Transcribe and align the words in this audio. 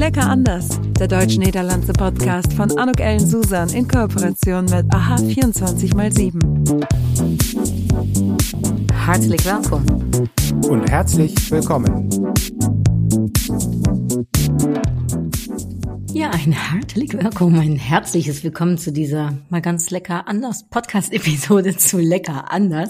Lecker 0.00 0.30
anders, 0.30 0.80
der 0.98 1.08
deutsch-niederlandse 1.08 1.92
Podcast 1.92 2.54
von 2.54 2.70
Anuk 2.78 3.00
Ellen 3.00 3.20
Susan 3.20 3.68
in 3.68 3.86
Kooperation 3.86 4.64
mit 4.64 4.86
AHA 4.94 5.16
24x7. 5.16 6.40
Herzlich 8.94 9.44
willkommen. 9.44 10.30
Und 10.70 10.90
herzlich 10.90 11.50
willkommen. 11.50 12.08
Ja, 16.14 16.30
ein 16.30 16.52
herzlich 16.52 17.12
willkommen, 17.12 17.60
ein 17.60 17.76
herzliches 17.76 18.42
Willkommen 18.42 18.78
zu 18.78 18.92
dieser 18.92 19.36
mal 19.50 19.60
ganz 19.60 19.90
lecker 19.90 20.26
anders 20.26 20.66
Podcast-Episode 20.70 21.76
zu 21.76 21.98
lecker 21.98 22.50
anders. 22.50 22.88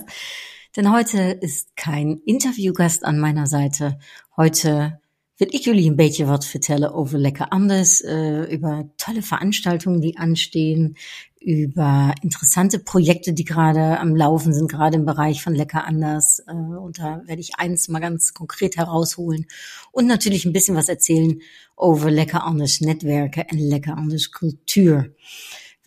Denn 0.77 0.93
heute 0.93 1.23
ist 1.23 1.75
kein 1.75 2.21
Interviewgast 2.25 3.05
an 3.05 3.19
meiner 3.19 3.49
Seite. 3.49 3.99
Heute 4.37 5.00
wil 5.41 5.55
ik 5.55 5.65
jullie 5.65 5.89
een 5.89 5.97
beetje 5.97 6.25
wat 6.25 6.47
vertellen 6.47 6.93
over 6.93 7.19
Lekker 7.19 7.49
Anders, 7.49 8.03
uh, 8.03 8.53
über 8.53 8.91
tolle 8.97 9.23
Veranstaltungen, 9.23 10.01
die 10.01 10.19
anstehen, 10.19 10.97
über 11.39 12.15
interessante 12.21 12.79
Projekte, 12.79 13.33
die 13.33 13.45
gerade 13.45 13.99
am 13.99 14.15
Laufen 14.15 14.53
sind, 14.53 14.71
gerade 14.71 14.97
im 14.97 15.07
Bereich 15.07 15.43
von 15.43 15.55
Lecker 15.55 15.87
Anders. 15.87 16.43
Uh, 16.47 16.85
und 16.85 16.99
da 16.99 17.23
werde 17.25 17.41
ich 17.41 17.53
eins 17.57 17.89
mal 17.89 18.01
ganz 18.01 18.35
konkret 18.35 18.77
herausholen 18.77 19.47
und 19.93 20.07
natürlich 20.07 20.45
ein 20.45 20.53
bisschen 20.53 20.77
was 20.77 20.91
erzählen 20.91 21.41
over 21.75 22.11
Lecker 22.11 22.45
Anders 22.45 22.83
Netzwerke 22.83 23.47
und 23.51 23.59
Lecker 23.59 23.97
Anders 23.97 24.33
Kultur. 24.33 25.07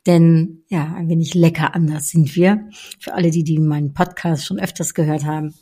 Denn 0.07 0.63
ja, 0.67 0.95
ein 0.95 1.07
wenig 1.09 1.33
lecker 1.33 1.75
anders 1.75 2.09
sind 2.09 2.35
wir. 2.35 2.67
Für 2.99 3.13
alle, 3.13 3.31
die, 3.31 3.43
die 3.43 3.59
meinen 3.59 3.93
Podcast 3.93 4.45
schon 4.45 4.59
öfters 4.59 4.93
gehört 4.93 5.23
haben, 5.23 5.53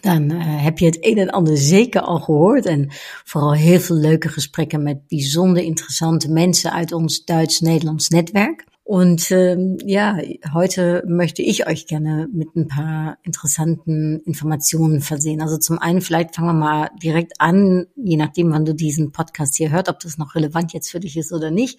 dan 0.00 0.32
uh, 0.32 0.40
heb 0.62 0.78
je 0.78 0.86
het 0.86 0.98
een 1.00 1.18
en 1.18 1.30
ander 1.30 1.56
zeker 1.56 2.00
al 2.00 2.18
gehoord. 2.18 2.66
En 2.66 2.88
vooral 3.24 3.52
heel 3.52 3.80
veel 3.80 3.96
leuke 3.96 4.28
gesprekken 4.28 4.82
met 4.82 5.06
bijzonder 5.08 5.62
interessante 5.62 6.30
mensen 6.30 6.72
uit 6.72 6.92
ons 6.92 7.24
Duits-Nederlands 7.24 8.08
Netzwerk. 8.08 8.64
Und 8.88 9.30
ähm, 9.32 9.76
ja, 9.84 10.16
heute 10.54 11.04
möchte 11.06 11.42
ich 11.42 11.66
euch 11.66 11.86
gerne 11.86 12.26
mit 12.32 12.56
ein 12.56 12.68
paar 12.68 13.18
interessanten 13.22 14.20
Informationen 14.24 15.02
versehen. 15.02 15.42
Also 15.42 15.58
zum 15.58 15.78
einen, 15.78 16.00
vielleicht 16.00 16.34
fangen 16.34 16.48
wir 16.48 16.54
mal 16.54 16.90
direkt 17.02 17.38
an, 17.38 17.84
je 17.96 18.16
nachdem, 18.16 18.50
wann 18.50 18.64
du 18.64 18.74
diesen 18.74 19.12
Podcast 19.12 19.56
hier 19.56 19.70
hört, 19.70 19.90
ob 19.90 20.00
das 20.00 20.16
noch 20.16 20.34
relevant 20.34 20.72
jetzt 20.72 20.90
für 20.90 21.00
dich 21.00 21.18
ist 21.18 21.34
oder 21.34 21.50
nicht. 21.50 21.78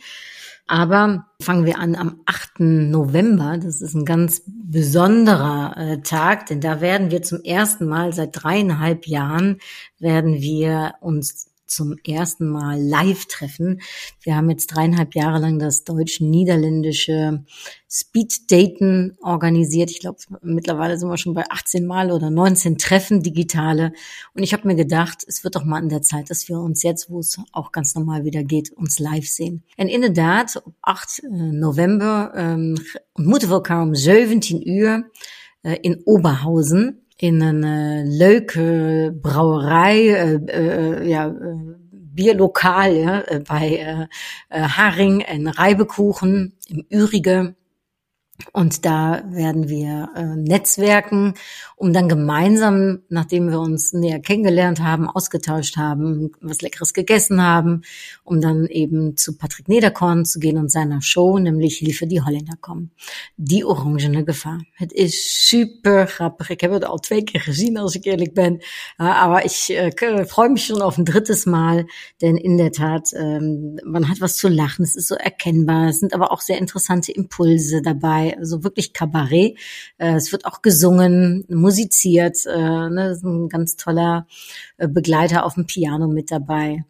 Aber 0.68 1.26
fangen 1.42 1.66
wir 1.66 1.80
an 1.80 1.96
am 1.96 2.22
8. 2.26 2.60
November. 2.60 3.58
Das 3.58 3.82
ist 3.82 3.96
ein 3.96 4.06
ganz 4.06 4.44
besonderer 4.46 5.76
äh, 5.78 6.02
Tag, 6.02 6.46
denn 6.46 6.62
da 6.62 6.82
werden 6.82 7.12
wir 7.12 7.22
zum 7.22 7.42
ersten 7.44 7.88
Mal 7.88 8.14
seit 8.14 8.30
dreieinhalb 8.34 9.08
Jahren 9.08 9.58
werden 9.98 10.42
wir 10.42 10.96
uns 11.02 11.49
zum 11.70 11.96
ersten 12.06 12.50
Mal 12.50 12.82
live 12.82 13.26
treffen. 13.26 13.82
Wir 14.22 14.36
haben 14.36 14.50
jetzt 14.50 14.68
dreieinhalb 14.68 15.16
Jahre 15.16 15.40
lang 15.40 15.60
das 15.60 15.84
deutsch-niederländische 15.84 17.44
Speed 17.90 18.52
Daten 18.52 19.18
organisiert. 19.22 19.92
Ich 19.92 20.00
glaube, 20.00 20.20
mittlerweile 20.42 20.98
sind 20.98 21.10
wir 21.10 21.18
schon 21.18 21.34
bei 21.34 21.46
18 21.50 21.86
Mal 21.86 22.12
oder 22.12 22.30
19 22.30 22.78
Treffen 22.78 23.24
digitale. 23.24 23.94
Und 24.34 24.44
ich 24.44 24.54
habe 24.54 24.68
mir 24.68 24.76
gedacht, 24.76 25.24
es 25.28 25.44
wird 25.44 25.56
doch 25.56 25.64
mal 25.64 25.78
an 25.78 25.90
der 25.90 26.02
Zeit, 26.02 26.30
dass 26.30 26.50
wir 26.50 26.60
uns 26.60 26.84
jetzt, 26.84 27.10
wo 27.10 27.20
es 27.20 27.40
auch 27.52 27.72
ganz 27.72 27.96
normal 27.96 28.26
wieder 28.26 28.44
geht, 28.44 28.72
uns 28.72 29.00
live 29.00 29.28
sehen. 29.28 29.64
En 29.78 29.88
inderdaad, 29.88 30.62
op 30.66 30.74
8 30.82 31.24
äh, 31.24 31.28
november 31.30 32.32
ähm, 32.36 32.76
ontmoeten 33.14 33.50
we 33.50 33.56
elkaar 33.56 33.84
om 33.84 33.96
17 33.96 34.64
uur 34.66 35.06
in 35.82 36.02
Oberhausen 36.06 37.09
in 37.22 37.42
een 37.42 37.66
uh, 37.66 38.18
leuke 38.18 39.18
brouwerij, 39.22 40.26
uh, 40.26 40.40
uh, 40.60 41.08
ja, 41.08 41.34
bierlokaal 41.92 42.92
ja, 42.92 43.24
bij 43.44 44.08
Haring 44.50 45.24
en 45.24 45.52
Reibekuchen 45.52 46.54
im 46.68 46.86
Ürige. 46.90 47.56
Und 48.54 48.86
da 48.86 49.22
werden 49.28 49.68
wir 49.68 50.10
äh, 50.16 50.36
netzwerken, 50.36 51.34
um 51.80 51.94
dann 51.94 52.10
gemeinsam, 52.10 53.00
nachdem 53.08 53.50
wir 53.50 53.60
uns 53.60 53.94
näher 53.94 54.20
kennengelernt 54.20 54.82
haben, 54.82 55.08
ausgetauscht 55.08 55.78
haben, 55.78 56.32
was 56.42 56.62
Leckeres 56.62 56.94
gegessen 56.94 57.42
haben, 57.42 57.84
um 58.24 58.42
dann 58.42 58.66
eben 58.66 59.16
zu 59.16 59.38
Patrick 59.38 59.70
Nederkorn 59.70 60.26
zu 60.26 60.40
gehen 60.40 60.58
und 60.58 60.70
seiner 60.70 61.02
Show, 61.02 61.40
nämlich 61.40 61.78
Hilfe 61.78 62.06
die 62.06 62.22
Holländer 62.22 62.56
kommen. 62.60 62.92
Die 63.38 63.64
orangene 63.64 64.26
Gefahr. 64.26 64.60
Het 64.74 64.92
is 64.92 65.48
super 65.50 66.06
grappig. 66.08 66.50
Ik 66.50 66.62
heb 66.62 66.72
het 66.72 66.86
al 66.86 66.98
twee 66.98 67.24
keer 67.24 67.42
gezien, 67.42 67.78
als 67.78 67.96
ik 67.96 68.06
eerlijk 68.06 68.34
ben. 68.34 68.60
Aber 68.98 69.46
ich 69.46 69.70
äh, 69.70 69.92
freue 70.26 70.50
mich 70.50 70.66
schon 70.66 70.82
auf 70.82 70.98
ein 70.98 71.06
drittes 71.06 71.46
Mal, 71.46 71.86
denn 72.22 72.36
in 72.36 72.58
der 72.58 72.72
Tat, 72.72 73.14
ähm, 73.14 73.80
man 73.86 74.10
hat 74.10 74.20
was 74.20 74.36
zu 74.36 74.50
lachen, 74.50 74.84
es 74.84 74.96
ist 74.98 75.08
so 75.08 75.16
erkennbar, 75.16 75.90
es 75.90 76.00
sind 76.00 76.14
aber 76.14 76.32
auch 76.32 76.42
sehr 76.42 76.58
interessante 76.58 77.14
Impulse 77.14 77.82
dabei 77.82 78.36
also 78.38 78.64
wirklich 78.64 78.94
Kabarett. 78.94 79.58
Äh, 79.98 80.16
es 80.16 80.32
wird 80.32 80.46
auch 80.46 80.62
gesungen, 80.62 81.46
musiziert, 81.70 82.48
äh, 82.48 82.90
ne, 82.90 83.12
ist 83.12 83.24
ein 83.24 83.48
ganz 83.48 83.76
toller 83.76 84.26
äh, 84.78 84.88
Begleiter 84.88 85.46
auf 85.46 85.54
dem 85.54 85.68
Piano 85.68 86.08
mit 86.08 86.32
dabei. 86.32 86.84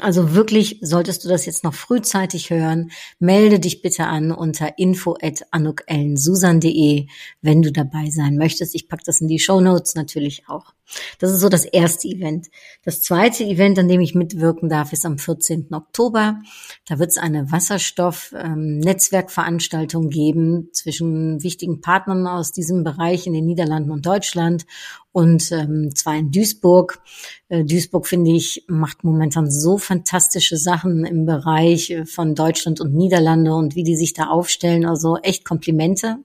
Also 0.00 0.34
wirklich, 0.34 0.78
solltest 0.80 1.24
du 1.24 1.28
das 1.28 1.46
jetzt 1.46 1.62
noch 1.62 1.74
frühzeitig 1.74 2.50
hören, 2.50 2.90
melde 3.18 3.60
dich 3.60 3.82
bitte 3.82 4.06
an 4.06 4.32
unter 4.32 4.78
info 4.78 5.16
at 5.20 5.44
anukellensusan.de, 5.50 7.06
wenn 7.42 7.62
du 7.62 7.70
dabei 7.70 8.10
sein 8.10 8.36
möchtest. 8.36 8.74
Ich 8.74 8.88
pack 8.88 9.04
das 9.04 9.20
in 9.20 9.28
die 9.28 9.38
Show 9.38 9.60
Notes 9.60 9.94
natürlich 9.94 10.48
auch. 10.48 10.72
Das 11.18 11.30
ist 11.30 11.40
so 11.40 11.48
das 11.48 11.64
erste 11.64 12.08
Event. 12.08 12.48
Das 12.84 13.00
zweite 13.00 13.42
Event, 13.44 13.78
an 13.78 13.88
dem 13.88 14.00
ich 14.00 14.14
mitwirken 14.14 14.68
darf, 14.68 14.92
ist 14.92 15.06
am 15.06 15.16
14. 15.18 15.68
Oktober. 15.72 16.42
Da 16.86 16.98
wird 16.98 17.08
es 17.10 17.16
eine 17.18 17.50
Wasserstoff-Netzwerkveranstaltung 17.50 20.04
ähm, 20.04 20.10
geben 20.10 20.68
zwischen 20.72 21.42
wichtigen 21.42 21.80
Partnern 21.80 22.26
aus 22.26 22.52
diesem 22.52 22.84
Bereich 22.84 23.26
in 23.26 23.32
den 23.32 23.46
Niederlanden 23.46 23.90
und 23.90 24.04
Deutschland 24.04 24.66
und 25.14 25.52
ähm, 25.52 25.94
zwar 25.94 26.16
in 26.16 26.32
Duisburg. 26.32 27.00
Äh, 27.48 27.62
Duisburg, 27.62 28.08
finde 28.08 28.32
ich, 28.32 28.64
macht 28.66 29.04
momentan 29.04 29.48
so 29.48 29.78
fantastische 29.78 30.56
Sachen 30.56 31.04
im 31.04 31.24
Bereich 31.24 31.90
äh, 31.90 32.04
von 32.04 32.34
Deutschland 32.34 32.80
und 32.80 32.94
Niederlande 32.94 33.54
und 33.54 33.76
wie 33.76 33.84
die 33.84 33.94
sich 33.94 34.12
da 34.12 34.24
aufstellen. 34.24 34.84
Also 34.84 35.16
echt 35.18 35.44
Komplimente. 35.44 36.16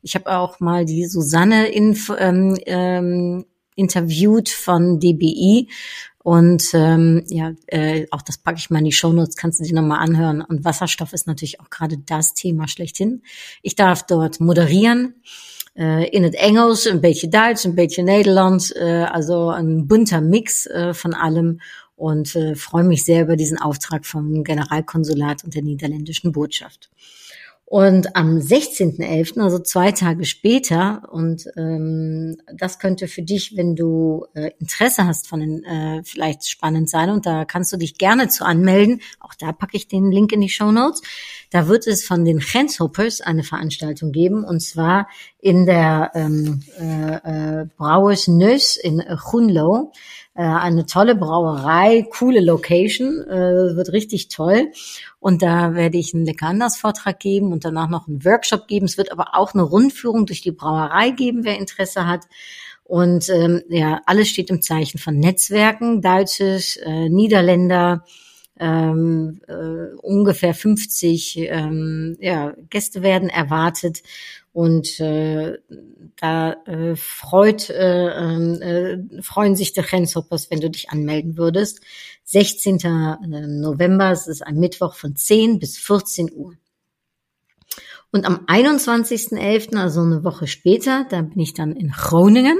Ich 0.00 0.14
habe 0.14 0.38
auch 0.38 0.58
mal 0.58 0.86
die 0.86 1.04
Susanne 1.04 1.66
in, 1.66 1.94
ähm, 2.18 2.58
ähm, 2.64 3.44
interviewt 3.76 4.48
von 4.48 4.98
DBI. 4.98 5.68
Und 6.22 6.70
ähm, 6.74 7.24
ja, 7.28 7.52
äh, 7.66 8.06
auch 8.10 8.20
das 8.22 8.36
packe 8.36 8.58
ich 8.58 8.68
mal 8.68 8.80
in 8.80 8.84
die 8.84 8.92
Shownotes, 8.92 9.36
kannst 9.36 9.58
du 9.58 9.64
dir 9.64 9.74
nochmal 9.74 10.00
anhören. 10.00 10.42
Und 10.42 10.64
Wasserstoff 10.64 11.14
ist 11.14 11.26
natürlich 11.26 11.60
auch 11.60 11.70
gerade 11.70 11.96
das 11.96 12.34
Thema 12.34 12.68
schlechthin. 12.68 13.22
Ich 13.62 13.74
darf 13.74 14.04
dort 14.06 14.40
moderieren. 14.40 15.14
Uh, 15.76 16.04
in 16.12 16.22
het 16.24 16.34
Engels, 16.34 16.84
een 16.84 17.00
beetje 17.00 17.28
Duits, 17.28 17.64
een 17.64 17.74
beetje 17.74 18.02
Nederlands, 18.02 18.72
uh, 18.72 19.10
also 19.12 19.50
ein 19.50 19.86
bunter 19.86 20.20
Mix 20.20 20.66
uh, 20.66 20.92
von 20.92 21.14
allem 21.14 21.60
und 21.94 22.36
freue 22.56 22.82
mich 22.82 23.04
sehr 23.04 23.22
über 23.22 23.36
diesen 23.36 23.58
Auftrag 23.58 24.04
vom 24.04 24.42
Generalkonsulat 24.42 25.44
und 25.44 25.54
der 25.54 25.62
niederländischen 25.62 26.32
Botschaft. 26.32 26.90
Und 27.70 28.16
am 28.16 28.38
16.11., 28.38 29.40
also 29.40 29.60
zwei 29.60 29.92
Tage 29.92 30.24
später, 30.24 31.02
und 31.12 31.46
ähm, 31.56 32.36
das 32.52 32.80
könnte 32.80 33.06
für 33.06 33.22
dich, 33.22 33.56
wenn 33.56 33.76
du 33.76 34.26
äh, 34.34 34.50
Interesse 34.58 35.06
hast 35.06 35.28
von 35.28 35.38
den, 35.38 35.62
äh, 35.62 36.02
vielleicht 36.02 36.48
spannend 36.48 36.90
sein, 36.90 37.10
und 37.10 37.26
da 37.26 37.44
kannst 37.44 37.72
du 37.72 37.76
dich 37.76 37.96
gerne 37.96 38.26
zu 38.26 38.44
anmelden. 38.44 39.02
Auch 39.20 39.34
da 39.34 39.52
packe 39.52 39.76
ich 39.76 39.86
den 39.86 40.10
Link 40.10 40.32
in 40.32 40.40
die 40.40 40.48
Show 40.48 40.72
Notes. 40.72 41.00
Da 41.50 41.66
wird 41.66 41.86
es 41.86 42.04
von 42.04 42.24
den 42.24 42.38
Grenshoppers 42.38 43.20
eine 43.20 43.42
Veranstaltung 43.42 44.12
geben, 44.12 44.44
und 44.44 44.60
zwar 44.60 45.08
in 45.40 45.66
der 45.66 46.12
ähm, 46.14 46.62
äh, 46.78 47.14
äh, 47.62 47.66
Brauers 47.76 48.28
Neus 48.28 48.76
in 48.76 48.98
Groenlo. 48.98 49.92
Äh, 50.34 50.42
eine 50.42 50.86
tolle 50.86 51.16
Brauerei, 51.16 52.06
coole 52.08 52.40
Location, 52.40 53.20
äh, 53.28 53.76
wird 53.76 53.92
richtig 53.92 54.28
toll. 54.28 54.70
Und 55.18 55.42
da 55.42 55.74
werde 55.74 55.98
ich 55.98 56.14
einen 56.14 56.24
Leckanders-Vortrag 56.24 57.18
geben 57.18 57.52
und 57.52 57.64
danach 57.64 57.88
noch 57.88 58.06
einen 58.06 58.24
Workshop 58.24 58.68
geben. 58.68 58.86
Es 58.86 58.96
wird 58.96 59.10
aber 59.10 59.34
auch 59.34 59.52
eine 59.52 59.64
Rundführung 59.64 60.26
durch 60.26 60.40
die 60.40 60.52
Brauerei 60.52 61.10
geben, 61.10 61.44
wer 61.44 61.58
Interesse 61.58 62.06
hat. 62.06 62.26
Und 62.84 63.28
ähm, 63.28 63.62
ja, 63.68 64.00
alles 64.06 64.28
steht 64.28 64.50
im 64.50 64.62
Zeichen 64.62 64.98
von 64.98 65.18
Netzwerken, 65.18 66.00
Deutsches, 66.00 66.76
äh, 66.76 67.08
Niederländer, 67.08 68.04
ähm, 68.60 69.40
äh, 69.48 69.96
ungefähr 69.96 70.54
50 70.54 71.38
ähm, 71.38 72.16
ja, 72.20 72.54
Gäste 72.68 73.02
werden 73.02 73.28
erwartet 73.28 74.02
und 74.52 75.00
äh, 75.00 75.58
da 76.16 76.52
äh, 76.66 76.94
freut, 76.96 77.70
äh, 77.70 78.08
äh, 78.08 79.22
freuen 79.22 79.56
sich 79.56 79.72
die 79.72 79.80
Grenzhoppers, 79.80 80.50
wenn 80.50 80.60
du 80.60 80.70
dich 80.70 80.90
anmelden 80.90 81.36
würdest. 81.36 81.80
16. 82.24 82.78
November, 83.60 84.10
es 84.10 84.26
ist 84.26 84.46
ein 84.46 84.56
Mittwoch 84.56 84.94
von 84.94 85.16
10 85.16 85.58
bis 85.58 85.78
14 85.78 86.30
Uhr. 86.32 86.54
Und 88.12 88.26
am 88.26 88.46
21.11., 88.46 89.76
also 89.76 90.00
eine 90.00 90.24
Woche 90.24 90.48
später, 90.48 91.06
da 91.08 91.22
bin 91.22 91.38
ich 91.38 91.54
dann 91.54 91.72
in 91.72 91.90
Groningen. 91.90 92.58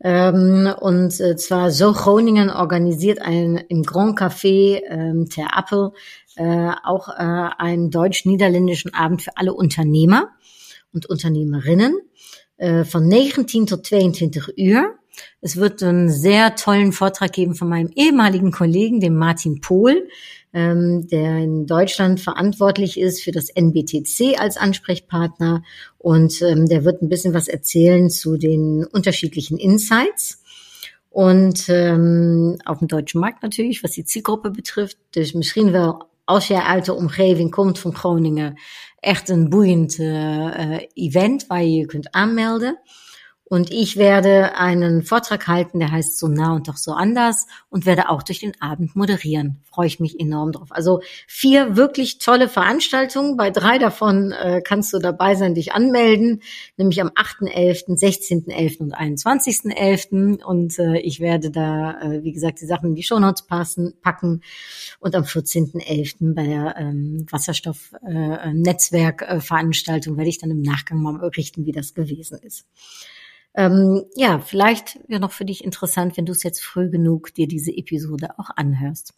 Ähm, 0.00 0.72
und 0.80 1.20
äh, 1.20 1.36
zwar 1.36 1.70
so 1.70 1.92
Groningen 1.92 2.50
organisiert 2.50 3.20
ein 3.20 3.56
im 3.68 3.84
Grand 3.84 4.18
Café 4.18 4.82
ähm, 4.88 5.28
Ter 5.28 5.56
Appel 5.56 5.92
äh, 6.34 6.72
auch 6.84 7.08
äh, 7.08 7.12
einen 7.58 7.90
deutsch-niederländischen 7.90 8.92
Abend 8.92 9.22
für 9.22 9.36
alle 9.36 9.54
Unternehmer 9.54 10.30
und 10.92 11.06
Unternehmerinnen 11.06 11.96
äh, 12.56 12.84
von 12.84 13.06
19 13.08 13.66
tot 13.66 13.86
22 13.86 14.58
Uhr. 14.58 14.94
Es 15.40 15.56
wird 15.56 15.82
einen 15.82 16.10
sehr 16.10 16.54
tollen 16.56 16.92
Vortrag 16.92 17.32
geben 17.32 17.54
von 17.54 17.68
meinem 17.68 17.90
ehemaligen 17.94 18.52
Kollegen, 18.52 19.00
dem 19.00 19.16
Martin 19.16 19.60
Pohl 19.60 20.08
ähm, 20.52 21.06
der 21.08 21.38
in 21.38 21.66
Deutschland 21.66 22.20
verantwortlich 22.20 22.98
ist 22.98 23.22
für 23.22 23.32
das 23.32 23.50
NBTC 23.54 24.38
als 24.38 24.56
Ansprechpartner. 24.56 25.62
Und 25.98 26.40
ähm, 26.42 26.66
der 26.66 26.84
wird 26.84 27.02
ein 27.02 27.08
bisschen 27.08 27.34
was 27.34 27.48
erzählen 27.48 28.10
zu 28.10 28.36
den 28.36 28.86
unterschiedlichen 28.90 29.58
Insights. 29.58 30.42
Und 31.10 31.68
ähm, 31.68 32.56
auf 32.64 32.78
dem 32.78 32.88
deutschen 32.88 33.20
Markt 33.20 33.42
natuurlijk, 33.42 33.82
was 33.82 33.92
die 33.92 34.04
Zielgruppe 34.04 34.50
betrifft. 34.50 34.96
Dus 35.10 35.32
misschien 35.32 35.72
wel, 35.72 36.08
als 36.24 36.48
jij 36.48 36.60
uit 36.60 36.84
de 36.84 36.94
omgeving 36.94 37.50
komt 37.50 37.78
van 37.78 37.94
Groningen, 37.94 38.58
echt 39.00 39.28
een 39.28 39.48
boeiend 39.48 39.98
uh, 39.98 40.78
event 40.94 41.46
waar 41.46 41.62
je 41.62 41.70
je 41.70 41.86
kunt 41.86 42.10
aanmelden. 42.10 42.80
Und 43.48 43.72
ich 43.72 43.96
werde 43.96 44.54
einen 44.56 45.02
Vortrag 45.02 45.48
halten, 45.48 45.78
der 45.78 45.90
heißt 45.90 46.18
So 46.18 46.28
nah 46.28 46.54
und 46.54 46.68
doch 46.68 46.76
so 46.76 46.92
anders 46.92 47.46
und 47.70 47.86
werde 47.86 48.10
auch 48.10 48.22
durch 48.22 48.40
den 48.40 48.52
Abend 48.60 48.94
moderieren. 48.94 49.62
Freue 49.64 49.86
ich 49.86 50.00
mich 50.00 50.20
enorm 50.20 50.52
drauf. 50.52 50.68
Also 50.70 51.00
vier 51.26 51.74
wirklich 51.74 52.18
tolle 52.18 52.50
Veranstaltungen. 52.50 53.38
Bei 53.38 53.48
drei 53.50 53.78
davon 53.78 54.32
äh, 54.32 54.60
kannst 54.62 54.92
du 54.92 54.98
dabei 54.98 55.34
sein, 55.34 55.54
dich 55.54 55.72
anmelden, 55.72 56.42
nämlich 56.76 57.00
am 57.00 57.08
8.11., 57.08 57.98
16.11. 57.98 58.80
und 58.80 58.94
21.11. 58.94 60.42
Und 60.42 60.78
äh, 60.78 60.98
ich 60.98 61.20
werde 61.20 61.50
da, 61.50 62.02
äh, 62.02 62.22
wie 62.22 62.32
gesagt, 62.32 62.60
die 62.60 62.66
Sachen 62.66 62.90
in 62.90 62.96
die 62.96 63.02
Shownotes 63.02 63.46
passen, 63.46 63.94
packen. 64.02 64.42
Und 65.00 65.14
am 65.14 65.22
14.11. 65.22 66.34
bei 66.34 66.44
der 66.44 66.76
ähm, 66.76 67.24
Wasserstoff-Netzwerk-Veranstaltung 67.30 70.14
äh, 70.14 70.18
werde 70.18 70.28
ich 70.28 70.38
dann 70.38 70.50
im 70.50 70.60
Nachgang 70.60 71.00
mal 71.00 71.16
berichten, 71.16 71.64
wie 71.64 71.72
das 71.72 71.94
gewesen 71.94 72.38
ist. 72.42 72.66
Ähm, 73.58 74.04
ja, 74.14 74.38
vielleicht 74.38 75.00
wäre 75.08 75.20
noch 75.20 75.32
für 75.32 75.44
dich 75.44 75.64
interessant, 75.64 76.16
wenn 76.16 76.26
du 76.26 76.32
es 76.32 76.44
jetzt 76.44 76.64
früh 76.64 76.90
genug 76.90 77.34
dir 77.34 77.48
diese 77.48 77.72
Episode 77.72 78.38
auch 78.38 78.50
anhörst. 78.54 79.14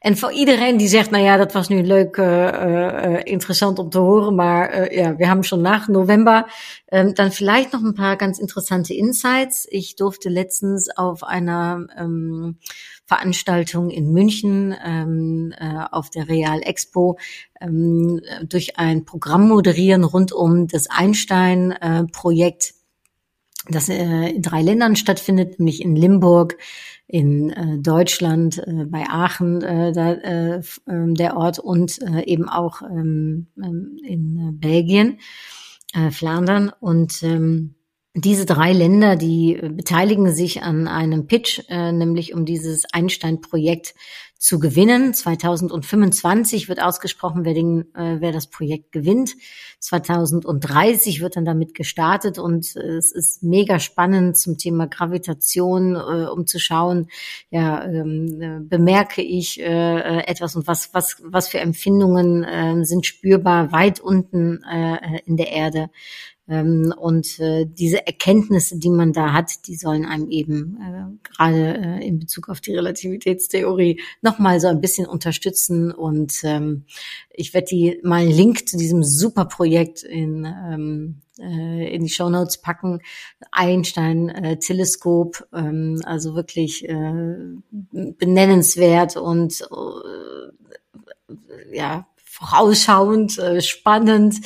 En 0.00 0.16
voor 0.16 0.32
iedereen 0.32 0.76
die 0.76 0.88
zegt, 0.88 1.10
nou 1.10 1.24
ja, 1.24 1.36
dat 1.36 1.52
was 1.52 1.68
nu 1.68 1.82
leuk, 1.82 2.16
uh, 2.16 2.24
uh, 2.24 3.20
interessant 3.24 3.78
om 3.78 3.90
te 3.90 3.98
horen, 3.98 4.34
maar 4.34 4.80
uh, 4.80 4.96
ja, 4.96 5.18
wir 5.18 5.28
haben 5.28 5.42
schon 5.42 5.62
nach 5.62 5.88
November, 5.88 6.46
ähm, 6.92 7.14
dann 7.14 7.32
vielleicht 7.32 7.72
noch 7.72 7.82
ein 7.82 7.94
paar 7.94 8.16
ganz 8.16 8.38
interessante 8.38 8.94
Insights. 8.94 9.66
Ich 9.70 9.96
durfte 9.96 10.28
letztens 10.28 10.96
auf 10.96 11.24
einer 11.24 11.86
ähm, 11.96 12.58
Veranstaltung 13.06 13.90
in 13.90 14.12
München 14.12 14.76
ähm, 14.84 15.52
äh, 15.58 15.84
auf 15.90 16.10
der 16.10 16.28
Real 16.28 16.60
Expo 16.62 17.18
ähm, 17.60 18.20
durch 18.48 18.78
ein 18.78 19.04
Programm 19.04 19.48
moderieren 19.48 20.04
rund 20.04 20.32
um 20.32 20.68
das 20.68 20.88
Einstein-Projekt 20.88 22.77
das 23.68 23.88
äh, 23.88 24.30
in 24.30 24.42
drei 24.42 24.62
Ländern 24.62 24.96
stattfindet, 24.96 25.58
nämlich 25.58 25.82
in 25.82 25.96
Limburg, 25.96 26.56
in 27.06 27.50
äh, 27.50 27.78
Deutschland, 27.78 28.58
äh, 28.58 28.84
bei 28.84 29.06
Aachen 29.08 29.62
äh, 29.62 29.92
da, 29.92 30.12
äh, 30.12 30.60
ähm, 30.88 31.14
der 31.14 31.36
Ort 31.36 31.58
und 31.58 32.00
äh, 32.02 32.24
eben 32.24 32.48
auch 32.48 32.82
ähm, 32.82 33.46
ähm 33.62 33.96
in 34.04 34.58
Belgien, 34.60 35.18
äh, 35.94 36.10
Flandern. 36.10 36.70
Und 36.80 37.22
ähm, 37.22 37.74
diese 38.14 38.46
drei 38.46 38.72
Länder, 38.72 39.16
die 39.16 39.56
äh, 39.56 39.68
beteiligen 39.68 40.32
sich 40.32 40.62
an 40.62 40.88
einem 40.88 41.26
Pitch, 41.26 41.60
äh, 41.68 41.92
nämlich 41.92 42.34
um 42.34 42.44
dieses 42.44 42.84
Einstein-Projekt 42.92 43.94
zu 44.38 44.60
gewinnen. 44.60 45.14
2025 45.14 46.68
wird 46.68 46.80
ausgesprochen, 46.80 47.44
wer, 47.44 47.54
den, 47.54 47.92
äh, 47.94 48.20
wer 48.20 48.32
das 48.32 48.46
Projekt 48.46 48.92
gewinnt. 48.92 49.34
2030 49.80 51.20
wird 51.20 51.36
dann 51.36 51.44
damit 51.44 51.74
gestartet 51.74 52.38
und 52.38 52.76
äh, 52.76 52.96
es 52.96 53.12
ist 53.12 53.42
mega 53.42 53.80
spannend 53.80 54.36
zum 54.36 54.56
Thema 54.56 54.86
Gravitation, 54.86 55.96
äh, 55.96 56.28
um 56.28 56.46
zu 56.46 56.60
schauen, 56.60 57.08
ja, 57.50 57.84
ähm, 57.84 58.40
äh, 58.40 58.60
bemerke 58.60 59.22
ich 59.22 59.60
äh, 59.60 59.64
äh, 59.64 60.26
etwas 60.26 60.54
und 60.54 60.66
was, 60.68 60.94
was, 60.94 61.20
was 61.24 61.48
für 61.48 61.58
Empfindungen 61.58 62.44
äh, 62.44 62.84
sind 62.84 63.06
spürbar 63.06 63.72
weit 63.72 63.98
unten 63.98 64.62
äh, 64.62 65.20
in 65.26 65.36
der 65.36 65.50
Erde. 65.50 65.90
Ähm, 66.48 66.94
und 66.96 67.38
äh, 67.40 67.66
diese 67.66 68.06
Erkenntnisse, 68.06 68.78
die 68.78 68.88
man 68.88 69.12
da 69.12 69.32
hat, 69.32 69.66
die 69.66 69.76
sollen 69.76 70.06
einem 70.06 70.30
eben 70.30 70.78
äh, 70.80 71.28
gerade 71.28 71.78
äh, 71.78 72.06
in 72.06 72.18
Bezug 72.18 72.48
auf 72.48 72.60
die 72.60 72.74
Relativitätstheorie 72.74 74.00
nochmal 74.22 74.60
so 74.60 74.68
ein 74.68 74.80
bisschen 74.80 75.06
unterstützen. 75.06 75.92
Und 75.92 76.32
ähm, 76.44 76.84
ich 77.30 77.52
werde 77.52 77.66
die 77.66 78.00
mal 78.02 78.22
einen 78.22 78.30
Link 78.30 78.68
zu 78.68 78.78
diesem 78.78 79.04
super 79.04 79.44
Projekt 79.44 80.02
in 80.02 80.46
ähm, 80.46 81.20
äh, 81.38 81.94
in 81.94 82.02
die 82.02 82.08
Show 82.08 82.30
Notes 82.30 82.58
packen. 82.58 83.00
Einstein 83.50 84.28
äh, 84.28 84.58
ähm, 85.54 86.00
also 86.04 86.34
wirklich 86.34 86.88
äh, 86.88 87.34
benennenswert 87.92 89.16
und 89.16 89.62
äh, 89.62 91.76
ja 91.76 92.06
vorausschauend, 92.38 93.38
äh, 93.38 93.60
spannend. 93.60 94.36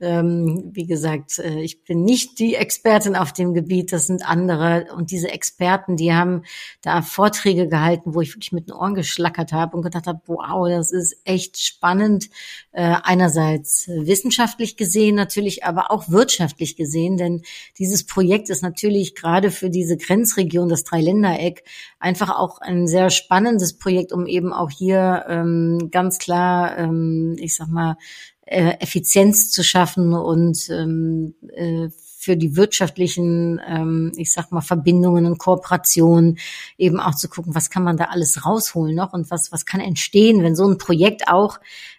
Ähm, 0.00 0.70
wie 0.74 0.86
gesagt, 0.86 1.38
äh, 1.38 1.60
ich 1.60 1.82
bin 1.82 2.04
nicht 2.04 2.38
die 2.38 2.54
Expertin 2.54 3.16
auf 3.16 3.32
dem 3.32 3.54
Gebiet, 3.54 3.90
das 3.90 4.06
sind 4.06 4.28
andere. 4.28 4.88
Und 4.94 5.10
diese 5.10 5.30
Experten, 5.30 5.96
die 5.96 6.12
haben 6.12 6.42
da 6.82 7.00
Vorträge 7.00 7.66
gehalten, 7.66 8.14
wo 8.14 8.20
ich 8.20 8.34
wirklich 8.34 8.52
mit 8.52 8.68
den 8.68 8.74
Ohren 8.74 8.94
geschlackert 8.94 9.52
habe 9.52 9.76
und 9.76 9.82
gedacht 9.82 10.06
habe, 10.06 10.20
wow, 10.26 10.68
das 10.68 10.92
ist 10.92 11.16
echt 11.24 11.58
spannend. 11.58 12.28
Äh, 12.72 12.96
einerseits 13.02 13.88
wissenschaftlich 13.88 14.76
gesehen 14.76 15.16
natürlich, 15.16 15.64
aber 15.64 15.90
auch 15.90 16.10
wirtschaftlich 16.10 16.76
gesehen, 16.76 17.16
denn 17.16 17.42
dieses 17.78 18.04
Projekt 18.04 18.50
ist 18.50 18.62
natürlich 18.62 19.14
gerade 19.14 19.50
für 19.50 19.70
diese 19.70 19.96
Grenzregion, 19.96 20.68
das 20.68 20.84
Dreiländereck, 20.84 21.64
einfach 22.00 22.30
auch 22.30 22.60
ein 22.60 22.86
sehr 22.86 23.10
spannendes 23.10 23.78
Projekt, 23.78 24.12
um 24.12 24.26
eben 24.26 24.52
auch 24.52 24.70
hier 24.70 25.24
ähm, 25.28 25.88
ganz 25.90 26.18
klar 26.18 26.78
ähm, 26.78 27.36
ich 27.38 27.56
sag 27.56 27.68
mal, 27.68 27.96
äh, 28.46 28.74
Effizienz 28.80 29.50
zu 29.50 29.62
schaffen 29.62 30.14
und 30.14 30.68
ähm, 30.70 31.34
äh, 31.54 31.88
für 32.20 32.36
die 32.36 32.56
wirtschaftlichen, 32.56 33.60
ähm, 33.66 34.12
ich 34.16 34.32
sag 34.32 34.50
mal, 34.50 34.60
Verbindungen 34.60 35.24
und 35.24 35.38
Kooperationen 35.38 36.38
eben 36.76 36.98
auch 36.98 37.14
zu 37.14 37.28
gucken, 37.28 37.54
was 37.54 37.70
kann 37.70 37.84
man 37.84 37.96
da 37.96 38.06
alles 38.06 38.44
rausholen 38.44 38.94
noch 38.94 39.12
und 39.12 39.30
was, 39.30 39.52
was 39.52 39.66
kann 39.66 39.80
entstehen, 39.80 40.42
wenn 40.42 40.56
so 40.56 40.68
ein 40.68 40.78
Projekt 40.78 41.28
auch 41.28 41.58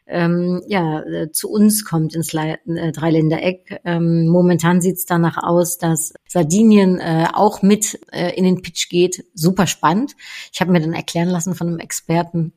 ähm, 0.09 0.61
ja, 0.67 1.01
äh, 1.01 1.31
zu 1.31 1.49
uns 1.49 1.85
kommt 1.85 2.15
ins 2.15 2.33
Le 2.33 2.57
äh, 2.65 2.91
Dreiländereck. 2.91 3.79
Ähm, 3.85 4.27
momentan 4.27 4.81
sieht 4.81 4.97
es 4.97 5.05
danach 5.05 5.37
aus, 5.37 5.77
dass 5.77 6.13
Sardinien 6.27 6.99
äh, 6.99 7.27
auch 7.31 7.61
mit 7.61 7.99
äh, 8.11 8.35
in 8.35 8.43
den 8.43 8.61
Pitch 8.61 8.89
geht. 8.89 9.23
Super 9.35 9.67
spannend. 9.67 10.15
Ich 10.51 10.61
habe 10.61 10.71
mir 10.71 10.81
dann 10.81 10.93
erklären 10.93 11.29
lassen 11.29 11.53
von 11.55 11.67
einem 11.67 11.79
Experten, 11.79 12.53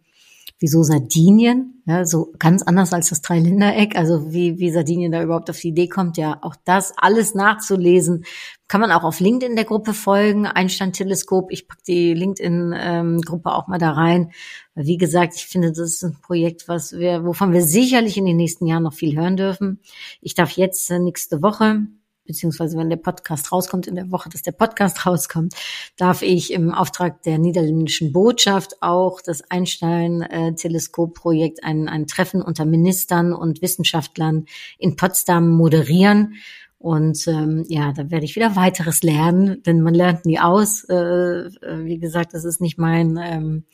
wieso 0.62 0.82
Sardinien, 0.82 1.82
ja, 1.84 2.06
so 2.06 2.32
ganz 2.38 2.62
anders 2.62 2.92
als 2.92 3.10
das 3.10 3.20
Dreiländereck, 3.20 3.96
also 3.96 4.32
wie, 4.32 4.58
wie 4.58 4.70
Sardinien 4.70 5.10
da 5.10 5.22
überhaupt 5.22 5.50
auf 5.50 5.58
die 5.58 5.68
Idee 5.68 5.88
kommt, 5.88 6.16
ja, 6.16 6.38
auch 6.40 6.54
das 6.64 6.94
alles 6.96 7.34
nachzulesen, 7.34 8.24
kann 8.68 8.80
man 8.80 8.92
auch 8.92 9.02
auf 9.02 9.20
LinkedIn 9.20 9.56
der 9.56 9.64
Gruppe 9.64 9.92
folgen, 9.92 10.46
Einstein 10.46 10.92
Teleskop, 10.92 11.50
ich 11.50 11.68
pack 11.68 11.82
die 11.84 12.14
LinkedIn-Gruppe 12.14 13.52
auch 13.52 13.66
mal 13.66 13.78
da 13.78 13.90
rein, 13.90 14.30
wie 14.74 14.96
gesagt, 14.96 15.34
ich 15.34 15.46
finde, 15.46 15.68
das 15.68 15.80
ist 15.80 16.04
ein 16.04 16.16
Projekt, 16.22 16.68
was 16.68 16.92
wir, 16.92 17.24
wovon 17.24 17.52
wir 17.52 17.62
sicherlich 17.62 18.16
in 18.16 18.24
den 18.24 18.36
nächsten 18.36 18.66
Jahren 18.66 18.84
noch 18.84 18.94
viel 18.94 19.16
hören 19.16 19.36
dürfen. 19.36 19.80
Ich 20.20 20.34
darf 20.34 20.52
jetzt 20.52 20.90
äh, 20.90 20.98
nächste 20.98 21.42
Woche 21.42 21.86
beziehungsweise 22.24 22.78
wenn 22.78 22.90
der 22.90 22.96
Podcast 22.96 23.52
rauskommt, 23.52 23.86
in 23.86 23.94
der 23.94 24.10
Woche, 24.10 24.28
dass 24.28 24.42
der 24.42 24.50
Podcast 24.52 25.06
rauskommt, 25.06 25.54
darf 25.96 26.22
ich 26.22 26.52
im 26.52 26.72
Auftrag 26.72 27.22
der 27.22 27.38
niederländischen 27.38 28.12
Botschaft 28.12 28.82
auch 28.82 29.20
das 29.20 29.48
Einstein-Teleskop-Projekt, 29.50 31.64
ein, 31.64 31.88
ein 31.88 32.06
Treffen 32.06 32.42
unter 32.42 32.64
Ministern 32.64 33.32
und 33.32 33.62
Wissenschaftlern 33.62 34.46
in 34.78 34.94
Potsdam 34.96 35.50
moderieren. 35.50 36.34
Und 36.82 37.28
ähm, 37.28 37.64
ja, 37.68 37.92
da 37.92 38.10
werde 38.10 38.24
ich 38.24 38.34
wieder 38.34 38.56
weiteres 38.56 39.04
lernen, 39.04 39.62
denn 39.62 39.82
man 39.82 39.94
lernt 39.94 40.26
nie 40.26 40.40
aus. 40.40 40.82
Äh, 40.88 40.94
äh 40.94 41.84
wie 41.84 41.98
gesagt, 41.98 42.34
das 42.34 42.44
ist 42.44 42.60
nicht 42.60 42.76
mein 42.76 43.16
ähm, 43.22 43.64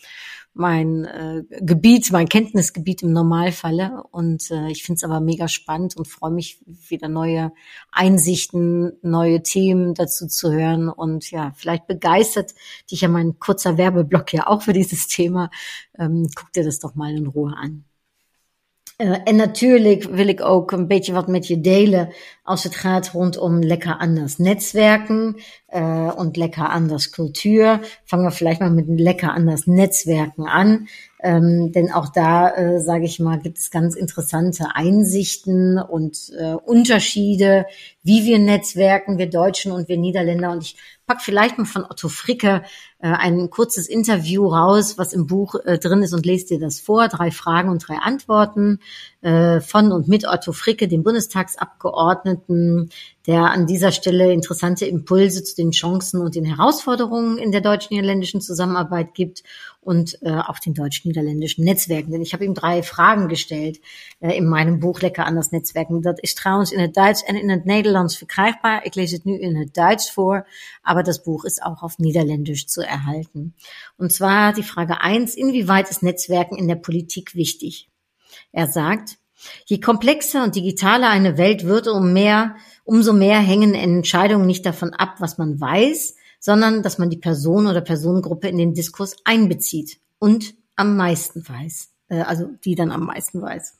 mein 0.53 1.05
äh, 1.05 1.45
Gebiet, 1.61 2.11
mein 2.11 2.29
Kenntnisgebiet 2.29 3.03
im 3.03 3.13
Normalfalle. 3.13 4.03
Und 4.11 4.51
äh, 4.51 4.71
ich 4.71 4.83
finde 4.83 4.97
es 4.97 5.05
aber 5.05 5.21
mega 5.21 5.47
spannend 5.47 5.97
und 5.97 6.09
freue 6.09 6.33
mich, 6.33 6.61
wieder 6.67 7.09
neue 7.09 7.53
Einsichten, 7.93 8.93
neue 9.01 9.43
Themen 9.43 9.95
dazu 9.95 10.27
zu 10.27 10.53
hören. 10.53 10.89
Und 10.89 11.31
ja, 11.31 11.53
vielleicht 11.57 11.87
begeistert 11.87 12.55
dich 12.91 13.03
ja 13.03 13.09
mein 13.09 13.39
kurzer 13.39 13.79
Werbeblock 13.79 14.33
ja 14.35 14.49
auch 14.49 14.63
für 14.63 14.73
dieses 14.73 15.07
Thema. 15.07 15.51
Ähm, 15.99 16.29
guck 16.35 16.53
dir 16.53 16.65
das 16.65 16.81
doch 16.81 16.95
mal 16.95 17.17
in 17.17 17.29
Ruhe 17.29 17.55
an. 17.57 17.88
Uh, 19.01 19.17
en 19.25 19.37
natuurlijk 19.37 20.05
wil 20.05 20.29
ik 20.29 20.45
ook 20.45 20.73
een 20.73 20.87
beetje 20.87 21.13
wat 21.13 21.29
met 21.29 21.47
je 21.47 21.61
delen 21.61 22.13
als 22.43 22.65
het 22.65 22.77
gaat 22.77 23.09
rondom 23.09 23.59
lekker 23.59 23.97
anders 23.97 24.39
Netzwerken 24.39 25.37
uh, 25.77 26.13
und 26.17 26.37
lecker 26.37 26.69
anders 26.69 27.11
Kultur. 27.11 27.81
Fangen 28.05 28.25
wir 28.25 28.33
vielleicht 28.33 28.61
mal 28.61 28.73
mit 28.73 28.87
lecker 28.89 29.33
anders 29.33 29.67
Netzwerken 29.67 30.47
an. 30.47 30.89
Ähm, 31.21 31.73
denn 31.73 31.93
auch 31.93 32.09
da, 32.09 32.55
äh, 32.55 32.81
sage 32.81 33.05
ich 33.05 33.19
mal, 33.19 33.39
gibt 33.39 33.59
es 33.59 33.71
ganz 33.71 33.95
interessante 33.95 34.75
Einsichten 34.75 35.79
und 35.79 36.33
äh, 36.39 36.55
Unterschiede, 36.55 37.67
wie 38.03 38.25
wir 38.25 38.39
Netzwerken, 38.39 39.19
wir 39.19 39.29
Deutschen 39.29 39.73
und 39.73 39.89
wir 39.89 39.97
Niederländer. 39.97 40.51
Und 40.51 40.63
ich 40.63 40.77
pack 41.07 41.23
vielleicht 41.23 41.59
mal 41.59 41.65
von 41.67 41.85
Otto 41.85 42.09
Fricke 42.09 42.63
äh, 43.01 43.09
ein 43.09 43.49
kurzes 43.51 43.89
Interview 43.89 44.47
raus, 44.47 44.99
was 44.99 45.13
im 45.13 45.27
Buch 45.27 45.55
äh, 45.65 45.79
drin 45.79 46.03
ist 46.03 46.15
und 46.15 46.27
lese 46.27 46.47
dir 46.47 46.61
das 46.61 46.81
vor. 46.81 47.09
Drei 47.09 47.31
Fragen 47.31 47.71
und 47.71 47.87
drei 47.87 47.97
Antworten 47.97 48.81
äh, 49.21 49.61
von 49.61 49.93
und 49.93 50.09
mit 50.09 50.27
Otto 50.27 50.53
Fricke, 50.53 50.89
dem 50.89 51.03
Bundestagsabgeordneten, 51.03 52.91
der 53.27 53.51
an 53.51 53.67
dieser 53.67 53.93
Stelle 53.93 54.33
interessante 54.33 54.87
Impulse 54.87 55.45
zu 55.45 55.55
den 55.55 55.71
Chancen 55.71 56.23
und 56.23 56.35
den 56.35 56.45
Herausforderungen 56.45 57.39
in 57.39 57.53
der 57.53 57.61
deutsch-niederländischen 57.61 58.41
Zusammenarbeit 58.41 59.15
gibt 59.15 59.43
und 59.81 60.19
äh, 60.23 60.31
auch 60.31 60.59
den 60.59 60.75
deutsch-niederländischen 60.75 61.65
Netzwerken. 61.65 62.11
Denn 62.11 62.23
ich 62.23 62.33
habe 62.33 62.45
ihm 62.45 62.55
drei 62.55 62.83
Fragen 62.83 63.29
gestellt 63.29 63.81
äh, 64.21 64.37
in 64.37 64.47
meinem 64.47 64.81
Buch 64.81 65.01
Lecker 65.01 65.27
anders 65.27 65.53
Netzwerken. 65.53 66.03
Dat 66.03 66.19
is 66.23 66.35
trouwens 66.35 66.73
in 66.73 66.81
het 66.81 66.95
Duits 66.95 67.23
en 67.25 67.37
in 67.37 67.51
het 67.51 67.65
Nederlands 67.65 68.17
verkrijgbaar. 68.17 68.85
Ik 68.85 68.95
lees 68.95 69.13
het 69.13 69.25
nu 69.25 69.39
in 69.39 69.57
het 69.57 69.75
Duits 69.75 70.11
vor, 70.11 70.47
aber 70.83 71.03
das 71.03 71.23
Buch 71.23 71.45
ist 71.45 71.63
auch 71.63 71.83
auf 71.83 71.99
Niederländisch 71.99 72.67
zu 72.67 72.83
erhalten. 72.89 73.55
Und 73.97 74.13
zwar 74.13 74.53
die 74.53 74.63
Frage 74.63 75.01
eins: 75.01 75.35
Inwieweit 75.35 75.91
ist 75.91 76.03
Netzwerken 76.03 76.57
in 76.57 76.67
der 76.67 76.77
Politik 76.77 77.35
wichtig? 77.35 77.89
Er 78.53 78.67
sagt, 78.67 79.19
Je 79.67 79.81
komplexer 79.81 80.43
und 80.43 80.57
digitaler 80.57 81.11
eine 81.11 81.39
Welt 81.39 81.65
wird, 81.65 81.87
um 81.87 82.13
mehr, 82.13 82.57
umso 82.85 83.13
mehr 83.13 83.39
hängen 83.39 83.75
Entscheidungen 83.75 84.47
nicht 84.47 84.67
davon 84.67 84.93
ab, 84.95 85.17
was 85.19 85.39
man 85.39 85.61
weiß, 85.61 86.17
sondern 86.41 86.83
dass 86.83 86.99
man 86.99 87.11
die 87.11 87.19
Person 87.19 87.67
oder 87.67 87.81
Personengruppe 87.81 88.49
in 88.49 88.59
den 88.59 88.75
Diskurs 88.75 89.17
einbezieht 89.25 90.01
und 90.19 90.55
am 90.77 90.97
meisten 90.97 91.49
weiß, 91.49 91.91
äh, 92.09 92.21
also 92.21 92.51
die 92.65 92.75
dann 92.75 92.91
am 92.91 93.07
meisten 93.07 93.41
weiß. 93.41 93.77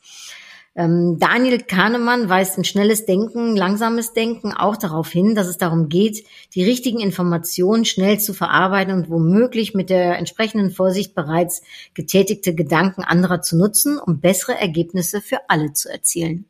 Ähm, 0.75 1.17
Daniel 1.19 1.59
Kahnemann 1.59 2.29
weist 2.29 2.57
ein 2.57 2.63
schnelles 2.63 3.05
Denken, 3.05 3.55
langsames 3.55 4.13
Denken 4.13 4.53
auch 4.53 4.77
darauf 4.77 5.09
hin, 5.09 5.35
dass 5.35 5.47
es 5.47 5.57
darum 5.57 5.89
geht, 5.89 6.25
die 6.55 6.63
richtigen 6.63 6.99
Informationen 6.99 7.85
schnell 7.85 8.19
zu 8.19 8.33
verarbeiten 8.33 8.93
und 8.93 9.09
womöglich 9.09 9.73
mit 9.73 9.89
der 9.89 10.17
entsprechenden 10.17 10.71
Vorsicht 10.71 11.15
bereits 11.15 11.61
getätigte 11.93 12.53
Gedanken 12.55 13.03
anderer 13.03 13.41
zu 13.41 13.57
nutzen, 13.57 13.99
um 13.99 14.19
bessere 14.19 14.59
Ergebnisse 14.59 15.21
für 15.21 15.39
alle 15.47 15.73
zu 15.73 15.89
erzielen. 15.89 16.48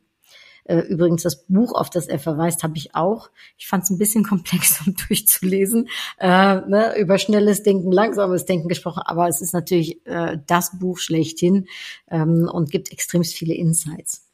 Äh, 0.70 0.82
übrigens 0.82 1.24
das 1.24 1.42
Buch, 1.48 1.72
auf 1.72 1.90
das 1.90 2.06
er 2.06 2.20
verweist, 2.20 2.62
habe 2.62 2.76
ich 2.76 2.94
auch. 2.94 3.30
Ich 3.58 3.66
fand 3.66 3.82
es 3.82 3.90
ein 3.90 3.98
bisschen 3.98 4.22
komplex, 4.22 4.80
um 4.86 4.94
durchzulesen. 4.94 5.88
Äh, 6.18 6.28
ne, 6.28 6.94
über 6.96 7.18
schnelles 7.18 7.64
Denken, 7.64 7.90
langsames 7.90 8.44
Denken 8.44 8.68
gesprochen, 8.68 9.02
aber 9.04 9.26
es 9.26 9.40
ist 9.40 9.52
natürlich 9.52 10.06
äh, 10.06 10.38
das 10.46 10.78
Buch 10.78 10.98
schlechthin 10.98 11.66
ähm, 12.08 12.48
und 12.50 12.70
gibt 12.70 12.92
extremst 12.92 13.34
viele 13.34 13.54
Insights. 13.54 14.28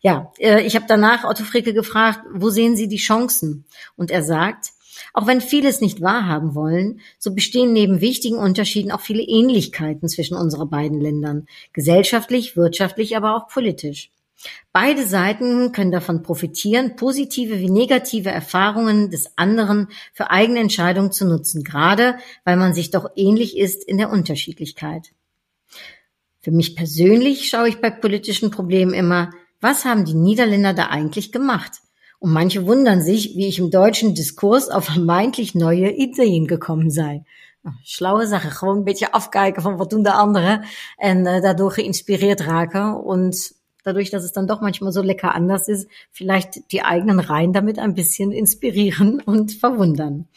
Ja, 0.00 0.32
äh, 0.38 0.62
ich 0.62 0.76
habe 0.76 0.86
danach 0.88 1.24
Otto 1.24 1.44
Fricke 1.44 1.74
gefragt, 1.74 2.20
wo 2.32 2.48
sehen 2.48 2.74
Sie 2.74 2.88
die 2.88 2.96
Chancen? 2.96 3.66
Und 3.94 4.10
er 4.10 4.22
sagt, 4.22 4.70
auch 5.12 5.26
wenn 5.26 5.42
vieles 5.42 5.82
nicht 5.82 6.00
wahrhaben 6.00 6.54
wollen, 6.54 7.00
so 7.18 7.34
bestehen 7.34 7.74
neben 7.74 8.00
wichtigen 8.00 8.38
Unterschieden 8.38 8.92
auch 8.92 9.00
viele 9.02 9.22
Ähnlichkeiten 9.22 10.08
zwischen 10.08 10.38
unseren 10.38 10.70
beiden 10.70 11.02
Ländern, 11.02 11.46
gesellschaftlich, 11.74 12.56
wirtschaftlich, 12.56 13.14
aber 13.14 13.36
auch 13.36 13.48
politisch. 13.48 14.10
Beide 14.72 15.06
Seiten 15.06 15.72
können 15.72 15.92
davon 15.92 16.22
profitieren, 16.22 16.96
positive 16.96 17.58
wie 17.58 17.70
negative 17.70 18.30
Erfahrungen 18.30 19.10
des 19.10 19.36
anderen 19.36 19.88
für 20.12 20.30
eigene 20.30 20.60
Entscheidungen 20.60 21.12
zu 21.12 21.26
nutzen, 21.26 21.62
gerade 21.62 22.16
weil 22.44 22.56
man 22.56 22.74
sich 22.74 22.90
doch 22.90 23.10
ähnlich 23.14 23.56
ist 23.56 23.84
in 23.84 23.98
der 23.98 24.10
Unterschiedlichkeit. 24.10 25.12
Für 26.40 26.50
mich 26.50 26.74
persönlich 26.74 27.48
schaue 27.48 27.68
ich 27.68 27.80
bei 27.80 27.90
politischen 27.90 28.50
Problemen 28.50 28.94
immer, 28.94 29.30
was 29.60 29.84
haben 29.84 30.04
die 30.04 30.14
Niederländer 30.14 30.74
da 30.74 30.86
eigentlich 30.86 31.30
gemacht? 31.30 31.72
Und 32.18 32.32
manche 32.32 32.66
wundern 32.66 33.02
sich, 33.02 33.36
wie 33.36 33.48
ich 33.48 33.58
im 33.58 33.70
deutschen 33.70 34.14
Diskurs 34.14 34.68
auf 34.68 34.84
vermeintlich 34.86 35.54
neue 35.54 35.90
Ideen 35.90 36.46
gekommen 36.46 36.90
sei. 36.90 37.24
Schlaue 37.84 38.26
Sache, 38.26 38.50
gewoon 38.50 38.76
een 38.76 38.84
beetje 38.84 39.12
afkijken 39.12 39.62
van 39.62 39.76
wat 39.76 39.90
doen 39.90 40.02
de 40.02 40.12
anderen 40.12 40.64
en 40.96 41.18
uh, 41.18 41.40
daardoor 41.40 41.72
geïnspireerd 41.72 42.40
raken 42.40 43.04
und 43.04 43.52
dadurch, 43.82 44.10
dass 44.10 44.24
es 44.24 44.32
dann 44.32 44.46
doch 44.46 44.60
manchmal 44.60 44.92
so 44.92 45.02
lecker 45.02 45.34
anders 45.34 45.68
ist, 45.68 45.88
vielleicht 46.10 46.72
die 46.72 46.82
eigenen 46.82 47.20
Reihen 47.20 47.52
damit 47.52 47.78
ein 47.78 47.94
bisschen 47.94 48.32
inspirieren 48.32 49.20
und 49.26 49.52
verwundern. 49.52 50.28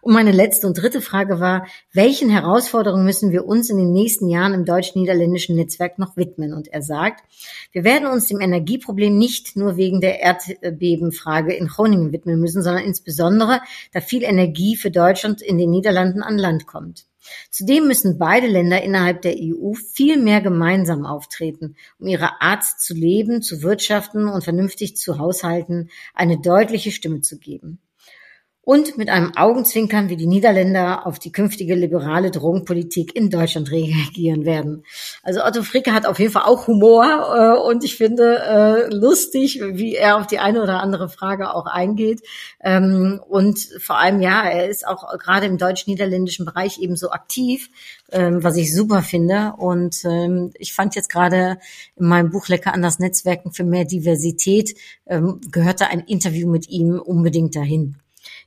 Und 0.00 0.14
meine 0.14 0.32
letzte 0.32 0.66
und 0.66 0.78
dritte 0.78 1.00
Frage 1.00 1.40
war, 1.40 1.66
welchen 1.92 2.30
Herausforderungen 2.30 3.04
müssen 3.04 3.32
wir 3.32 3.46
uns 3.46 3.68
in 3.68 3.78
den 3.78 3.92
nächsten 3.92 4.28
Jahren 4.28 4.54
im 4.54 4.64
deutsch-niederländischen 4.64 5.56
Netzwerk 5.56 5.98
noch 5.98 6.16
widmen? 6.16 6.54
Und 6.54 6.68
er 6.68 6.82
sagt, 6.82 7.24
wir 7.72 7.84
werden 7.84 8.06
uns 8.08 8.28
dem 8.28 8.40
Energieproblem 8.40 9.16
nicht 9.16 9.56
nur 9.56 9.76
wegen 9.76 10.00
der 10.00 10.20
Erdbebenfrage 10.20 11.52
in 11.52 11.66
Groningen 11.66 12.12
widmen 12.12 12.38
müssen, 12.38 12.62
sondern 12.62 12.84
insbesondere, 12.84 13.60
da 13.92 14.00
viel 14.00 14.22
Energie 14.22 14.76
für 14.76 14.90
Deutschland 14.90 15.42
in 15.42 15.58
den 15.58 15.70
Niederlanden 15.70 16.22
an 16.22 16.38
Land 16.38 16.66
kommt. 16.66 17.06
Zudem 17.50 17.86
müssen 17.86 18.18
beide 18.18 18.46
Länder 18.46 18.82
innerhalb 18.82 19.22
der 19.22 19.36
EU 19.36 19.72
viel 19.74 20.16
mehr 20.16 20.40
gemeinsam 20.40 21.06
auftreten, 21.06 21.76
um 21.98 22.06
ihre 22.06 22.40
Art 22.40 22.64
zu 22.64 22.94
leben, 22.94 23.42
zu 23.42 23.62
wirtschaften 23.62 24.28
und 24.28 24.44
vernünftig 24.44 24.96
zu 24.96 25.18
haushalten 25.18 25.90
eine 26.14 26.38
deutliche 26.40 26.90
Stimme 26.90 27.20
zu 27.20 27.38
geben 27.38 27.80
und 28.68 28.98
mit 28.98 29.08
einem 29.08 29.32
Augenzwinkern, 29.34 30.10
wie 30.10 30.16
die 30.16 30.26
Niederländer 30.26 31.06
auf 31.06 31.18
die 31.18 31.32
künftige 31.32 31.74
liberale 31.74 32.30
Drogenpolitik 32.30 33.16
in 33.16 33.30
Deutschland 33.30 33.70
reagieren 33.70 34.44
werden. 34.44 34.84
Also 35.22 35.42
Otto 35.42 35.62
Fricke 35.62 35.94
hat 35.94 36.04
auf 36.04 36.18
jeden 36.18 36.32
Fall 36.32 36.42
auch 36.42 36.66
Humor 36.66 37.06
äh, 37.34 37.66
und 37.66 37.82
ich 37.82 37.96
finde 37.96 38.38
äh, 38.40 38.94
lustig, 38.94 39.62
wie 39.72 39.94
er 39.94 40.18
auf 40.18 40.26
die 40.26 40.38
eine 40.38 40.62
oder 40.62 40.82
andere 40.82 41.08
Frage 41.08 41.54
auch 41.54 41.64
eingeht. 41.64 42.20
Ähm, 42.60 43.22
und 43.26 43.58
vor 43.80 43.96
allem, 43.96 44.20
ja, 44.20 44.42
er 44.42 44.68
ist 44.68 44.86
auch 44.86 45.16
gerade 45.18 45.46
im 45.46 45.56
deutsch-niederländischen 45.56 46.44
Bereich 46.44 46.78
eben 46.78 46.96
so 46.96 47.08
aktiv, 47.10 47.70
ähm, 48.12 48.44
was 48.44 48.58
ich 48.58 48.74
super 48.74 49.00
finde. 49.00 49.54
Und 49.56 50.04
ähm, 50.04 50.50
ich 50.58 50.74
fand 50.74 50.94
jetzt 50.94 51.08
gerade 51.08 51.56
in 51.96 52.06
meinem 52.06 52.28
Buch 52.28 52.48
Lecker 52.48 52.74
anders 52.74 52.98
Netzwerken 52.98 53.50
für 53.50 53.64
mehr 53.64 53.86
Diversität 53.86 54.76
ähm, 55.06 55.40
gehörte 55.50 55.86
ein 55.86 56.00
Interview 56.00 56.50
mit 56.50 56.68
ihm 56.68 56.98
unbedingt 56.98 57.56
dahin. 57.56 57.96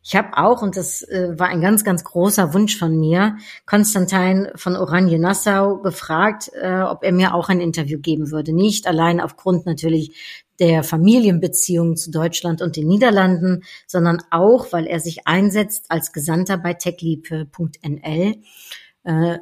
Ich 0.04 0.16
habe 0.16 0.36
auch, 0.38 0.62
und 0.62 0.78
das 0.78 1.04
äh, 1.04 1.38
war 1.38 1.50
ein 1.50 1.62
ganz, 1.62 1.84
ganz 1.84 2.04
großer 2.04 2.54
Wunsch 2.54 2.78
von 2.78 3.00
mir, 3.00 3.38
Konstantin 3.66 4.50
von 4.56 4.76
Oranje-Nassau 4.76 5.78
gefragt, 5.78 6.50
äh, 6.60 6.82
ob 6.82 7.04
er 7.04 7.12
mir 7.12 7.36
auch 7.36 7.50
ein 7.50 7.62
Interview 7.62 8.00
geben 8.00 8.32
würde. 8.32 8.54
Nicht 8.54 8.88
allein 8.88 9.22
aufgrund 9.22 9.66
natürlich 9.66 10.12
der 10.60 10.84
Familienbeziehungen 10.84 11.98
zu 11.98 12.12
Deutschland 12.12 12.62
und 12.62 12.76
den 12.76 12.88
Niederlanden, 12.88 13.64
sondern 13.86 14.22
auch, 14.32 14.72
weil 14.72 14.88
er 14.88 15.00
sich 15.00 15.28
einsetzt 15.28 15.86
als 15.90 16.12
Gesandter 16.14 16.58
bei 16.58 16.74
techliebe.nl. 16.74 18.36
Äh, 19.04 19.38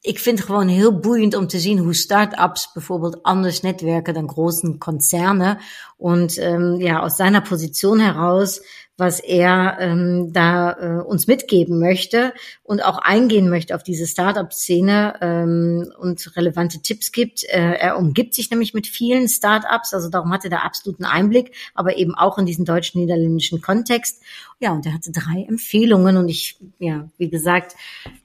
ik 0.00 0.18
vind 0.18 0.38
het 0.38 0.46
gewoon 0.46 0.68
heel 0.68 0.98
boeiend 0.98 1.34
om 1.34 1.46
te 1.46 1.58
zien 1.58 1.78
hoe 1.78 1.94
start-ups 1.94 2.72
bijvoorbeeld 2.72 3.22
anders 3.22 3.60
netwerken 3.60 4.14
dan 4.14 4.28
großen 4.28 4.78
Konzerne. 4.78 5.58
Und 5.96 6.38
ähm, 6.38 6.80
ja, 6.80 7.00
aus 7.00 7.16
seiner 7.16 7.40
Position 7.40 7.98
heraus 7.98 8.60
was 9.00 9.18
er 9.18 9.78
ähm, 9.80 10.32
da 10.32 10.72
äh, 10.72 11.02
uns 11.02 11.26
mitgeben 11.26 11.80
möchte 11.80 12.32
und 12.62 12.84
auch 12.84 12.98
eingehen 12.98 13.48
möchte 13.48 13.74
auf 13.74 13.82
diese 13.82 14.06
Startup-Szene 14.06 15.14
ähm, 15.20 15.92
und 15.98 16.36
relevante 16.36 16.80
Tipps 16.82 17.10
gibt. 17.10 17.42
Äh, 17.44 17.72
er 17.72 17.98
umgibt 17.98 18.34
sich 18.34 18.50
nämlich 18.50 18.74
mit 18.74 18.86
vielen 18.86 19.28
Startups, 19.28 19.92
also 19.92 20.08
darum 20.08 20.32
hatte 20.32 20.50
er 20.50 20.64
absoluten 20.64 21.04
Einblick, 21.04 21.56
aber 21.74 21.96
eben 21.96 22.14
auch 22.14 22.38
in 22.38 22.46
diesen 22.46 22.64
deutsch-niederländischen 22.64 23.60
Kontext. 23.60 24.22
Ja, 24.60 24.72
und 24.72 24.86
er 24.86 24.94
hatte 24.94 25.10
drei 25.10 25.44
Empfehlungen 25.48 26.16
und 26.16 26.28
ich, 26.28 26.58
ja, 26.78 27.08
wie 27.18 27.30
gesagt, 27.30 27.74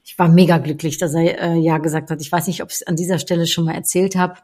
ich 0.04 0.18
war 0.18 0.28
mega 0.28 0.58
glücklich, 0.58 0.98
dass 0.98 1.14
er 1.14 1.40
äh, 1.40 1.58
ja 1.58 1.78
gesagt 1.78 2.10
hat. 2.10 2.20
Ich 2.20 2.30
weiß 2.30 2.46
nicht, 2.46 2.62
ob 2.62 2.70
ich 2.70 2.76
es 2.76 2.86
an 2.86 2.96
dieser 2.96 3.18
Stelle 3.18 3.46
schon 3.46 3.64
mal 3.64 3.74
erzählt 3.74 4.14
habe. 4.14 4.36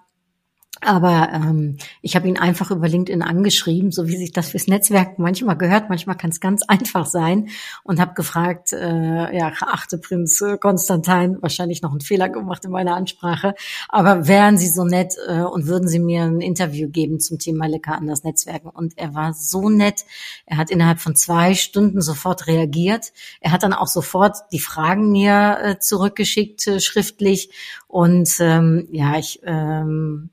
Aber 0.84 1.28
ähm, 1.32 1.76
ich 2.00 2.16
habe 2.16 2.26
ihn 2.26 2.36
einfach 2.36 2.72
über 2.72 2.88
LinkedIn 2.88 3.22
angeschrieben, 3.22 3.92
so 3.92 4.08
wie 4.08 4.16
sich 4.16 4.32
das 4.32 4.48
fürs 4.48 4.66
Netzwerk 4.66 5.16
manchmal 5.16 5.56
gehört. 5.56 5.88
Manchmal 5.88 6.16
kann 6.16 6.30
es 6.30 6.40
ganz 6.40 6.62
einfach 6.68 7.06
sein 7.06 7.48
und 7.84 8.00
habe 8.00 8.14
gefragt, 8.14 8.72
äh, 8.72 9.36
ja, 9.36 9.50
geachte 9.50 9.98
Prinz 9.98 10.42
Konstantin, 10.60 11.38
wahrscheinlich 11.40 11.82
noch 11.82 11.92
einen 11.92 12.00
Fehler 12.00 12.28
gemacht 12.28 12.64
in 12.64 12.72
meiner 12.72 12.96
Ansprache, 12.96 13.54
aber 13.88 14.26
wären 14.26 14.58
Sie 14.58 14.68
so 14.68 14.84
nett 14.84 15.14
äh, 15.28 15.42
und 15.42 15.66
würden 15.66 15.86
Sie 15.86 16.00
mir 16.00 16.24
ein 16.24 16.40
Interview 16.40 16.88
geben 16.88 17.20
zum 17.20 17.38
Thema 17.38 17.66
Lecker 17.66 17.96
an 17.96 18.08
das 18.08 18.24
Netzwerken? 18.24 18.68
Und 18.68 18.98
er 18.98 19.14
war 19.14 19.34
so 19.34 19.68
nett. 19.68 20.04
Er 20.46 20.56
hat 20.56 20.70
innerhalb 20.70 20.98
von 20.98 21.14
zwei 21.14 21.54
Stunden 21.54 22.00
sofort 22.00 22.48
reagiert. 22.48 23.12
Er 23.40 23.52
hat 23.52 23.62
dann 23.62 23.72
auch 23.72 23.86
sofort 23.86 24.38
die 24.50 24.58
Fragen 24.58 25.12
mir 25.12 25.58
äh, 25.62 25.78
zurückgeschickt, 25.78 26.66
äh, 26.66 26.80
schriftlich. 26.80 27.50
Und 27.86 28.28
ähm, 28.40 28.88
ja, 28.90 29.18
ich 29.18 29.40
ähm, 29.44 30.30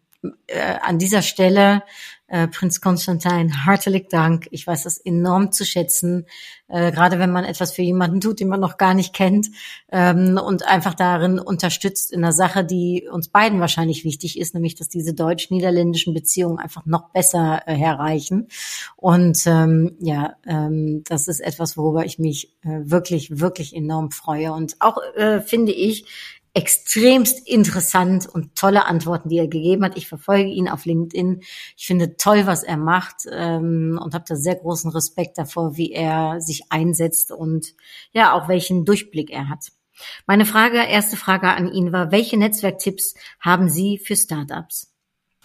äh, 0.47 0.75
an 0.81 0.97
dieser 0.99 1.21
Stelle 1.21 1.83
äh, 2.29 2.47
Prinz 2.47 2.79
Konstantin, 2.79 3.65
hartelig 3.65 4.09
Dank. 4.09 4.47
Ich 4.51 4.65
weiß 4.65 4.83
das 4.83 4.97
enorm 4.99 5.51
zu 5.51 5.65
schätzen, 5.65 6.25
äh, 6.67 6.91
gerade 6.91 7.19
wenn 7.19 7.31
man 7.31 7.43
etwas 7.43 7.71
für 7.73 7.81
jemanden 7.81 8.21
tut, 8.21 8.39
den 8.39 8.49
man 8.49 8.59
noch 8.59 8.77
gar 8.77 8.93
nicht 8.93 9.13
kennt 9.13 9.47
ähm, 9.91 10.39
und 10.43 10.65
einfach 10.67 10.93
darin 10.93 11.39
unterstützt 11.39 12.11
in 12.11 12.23
einer 12.23 12.33
Sache, 12.33 12.63
die 12.63 13.07
uns 13.11 13.29
beiden 13.29 13.59
wahrscheinlich 13.59 14.03
wichtig 14.03 14.39
ist, 14.39 14.53
nämlich 14.53 14.75
dass 14.75 14.89
diese 14.89 15.13
deutsch-niederländischen 15.13 16.13
Beziehungen 16.13 16.59
einfach 16.59 16.85
noch 16.85 17.09
besser 17.09 17.63
äh, 17.65 17.73
herreichen. 17.73 18.47
Und 18.95 19.41
ähm, 19.47 19.97
ja, 19.99 20.35
ähm, 20.45 21.03
das 21.07 21.27
ist 21.27 21.39
etwas, 21.39 21.77
worüber 21.77 22.05
ich 22.05 22.19
mich 22.19 22.53
äh, 22.61 22.81
wirklich, 22.83 23.39
wirklich 23.39 23.75
enorm 23.75 24.11
freue. 24.11 24.53
Und 24.53 24.75
auch 24.79 24.97
äh, 25.15 25.41
finde 25.41 25.71
ich, 25.71 26.05
extremst 26.59 27.47
interessant 27.47 28.27
und 28.27 28.55
tolle 28.55 28.85
Antworten, 28.85 29.29
die 29.29 29.37
er 29.37 29.47
gegeben 29.47 29.85
hat. 29.85 29.95
Ich 29.95 30.09
verfolge 30.09 30.49
ihn 30.49 30.67
auf 30.67 30.83
LinkedIn. 30.83 31.41
Ich 31.77 31.87
finde 31.87 32.17
toll, 32.17 32.45
was 32.45 32.63
er 32.63 32.75
macht 32.75 33.23
ähm, 33.31 33.97
und 34.03 34.13
habe 34.13 34.25
da 34.27 34.35
sehr 34.35 34.55
großen 34.55 34.91
Respekt 34.91 35.37
davor, 35.37 35.77
wie 35.77 35.93
er 35.93 36.41
sich 36.41 36.63
einsetzt 36.69 37.31
und 37.31 37.73
ja, 38.11 38.33
auch 38.33 38.49
welchen 38.49 38.83
Durchblick 38.83 39.29
er 39.29 39.47
hat. 39.47 39.67
Meine 40.27 40.45
Frage, 40.45 40.77
erste 40.77 41.15
Frage 41.15 41.47
an 41.47 41.71
ihn 41.71 41.93
war, 41.93 42.11
welche 42.11 42.37
Netzwerktipps 42.37 43.15
haben 43.39 43.69
Sie 43.69 43.97
für 43.97 44.17
Startups? 44.17 44.93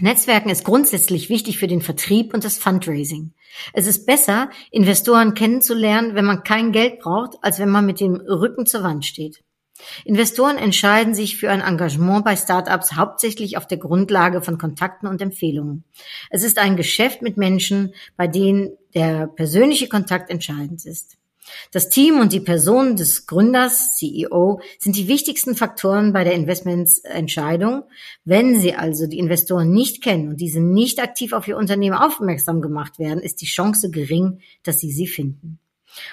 Netzwerken 0.01 0.51
ist 0.51 0.65
grundsätzlich 0.65 1.29
wichtig 1.29 1.59
für 1.59 1.69
den 1.69 1.81
Vertrieb 1.81 2.35
und 2.35 2.45
das 2.45 2.59
Fundraising. 2.59 3.33
Es 3.73 3.87
ist 3.87 4.05
besser, 4.05 4.51
Investoren 4.73 5.35
kennenzulernen, 5.35 6.17
wenn 6.17 6.25
man 6.25 6.43
kein 6.43 6.73
Geld 6.73 6.99
braucht, 6.99 7.37
als 7.43 7.61
wenn 7.61 7.71
man 7.71 7.87
mit 7.87 8.01
dem 8.01 8.17
Rücken 8.17 8.67
zur 8.67 8.83
Wand 8.83 9.07
steht. 9.07 9.45
Investoren 10.05 10.57
entscheiden 10.57 11.15
sich 11.15 11.37
für 11.37 11.51
ein 11.51 11.61
Engagement 11.61 12.25
bei 12.25 12.37
Startups 12.37 12.93
hauptsächlich 12.93 13.57
auf 13.57 13.67
der 13.67 13.79
Grundlage 13.79 14.41
von 14.41 14.59
Kontakten 14.59 15.09
und 15.09 15.21
Empfehlungen. 15.21 15.85
Es 16.31 16.45
ist 16.45 16.59
ein 16.59 16.77
Geschäft 16.77 17.23
mit 17.23 17.37
Menschen, 17.37 17.95
bei 18.17 18.27
denen 18.27 18.77
der 18.95 19.27
persönliche 19.27 19.89
Kontakt 19.89 20.31
entscheidend 20.31 20.85
ist. 20.85 21.17
Das 21.73 21.89
Team 21.89 22.21
und 22.21 22.33
die 22.33 22.41
Person 22.41 22.97
des 22.97 23.27
Gründers, 23.27 23.97
CEO, 23.97 24.61
sind 24.79 24.97
die 24.97 25.09
wichtigsten 25.09 25.55
Faktoren 25.55 26.13
bei 26.13 26.25
der 26.25 26.35
Investmentsentscheidung. 26.35 27.85
Wenn 28.25 28.59
Sie 28.61 28.75
also 28.75 29.07
die 29.07 29.19
Investoren 29.19 29.71
nicht 29.71 30.03
kennen 30.03 30.29
und 30.29 30.41
diese 30.41 30.61
nicht 30.61 31.01
aktiv 31.01 31.33
auf 31.33 31.47
Ihr 31.47 31.59
Unternehmen 31.59 31.97
aufmerksam 31.97 32.63
gemacht 32.63 32.99
werden, 32.99 33.21
ist 33.21 33.43
die 33.43 33.47
Chance 33.47 33.91
gering, 33.91 34.41
dass 34.63 34.79
Sie 34.79 34.91
sie 34.91 35.07
finden. 35.07 35.59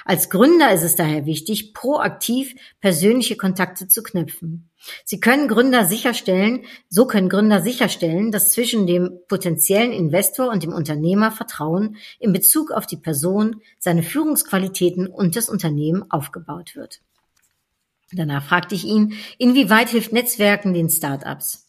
Als 0.05 0.29
Gründer 0.29 0.71
ist 0.71 0.83
es 0.83 0.95
daher 0.95 1.25
wichtig, 1.25 1.73
proaktiv 1.73 2.55
persönliche 2.79 3.35
Kontakte 3.35 3.87
zu 3.87 4.03
knüpfen. 4.03 4.69
Sie 5.05 5.19
können 5.19 5.47
Gründer 5.47 5.85
sicherstellen, 5.85 6.65
so 6.89 7.05
können 7.05 7.29
Gründer 7.29 7.61
sicherstellen, 7.61 8.31
dass 8.31 8.49
zwischen 8.49 8.87
dem 8.87 9.19
potenziellen 9.27 9.91
Investor 9.91 10.49
und 10.49 10.63
dem 10.63 10.73
Unternehmer 10.73 11.31
Vertrauen 11.31 11.97
in 12.19 12.33
Bezug 12.33 12.71
auf 12.71 12.87
die 12.87 12.97
Person, 12.97 13.61
seine 13.79 14.03
Führungsqualitäten 14.03 15.07
und 15.07 15.35
das 15.35 15.49
Unternehmen 15.49 16.09
aufgebaut 16.09 16.75
wird. 16.75 17.01
Danach 18.11 18.43
fragte 18.43 18.75
ich 18.75 18.83
ihn, 18.85 19.13
inwieweit 19.37 19.89
hilft 19.89 20.11
Netzwerken 20.11 20.73
den 20.73 20.89
Startups? 20.89 21.67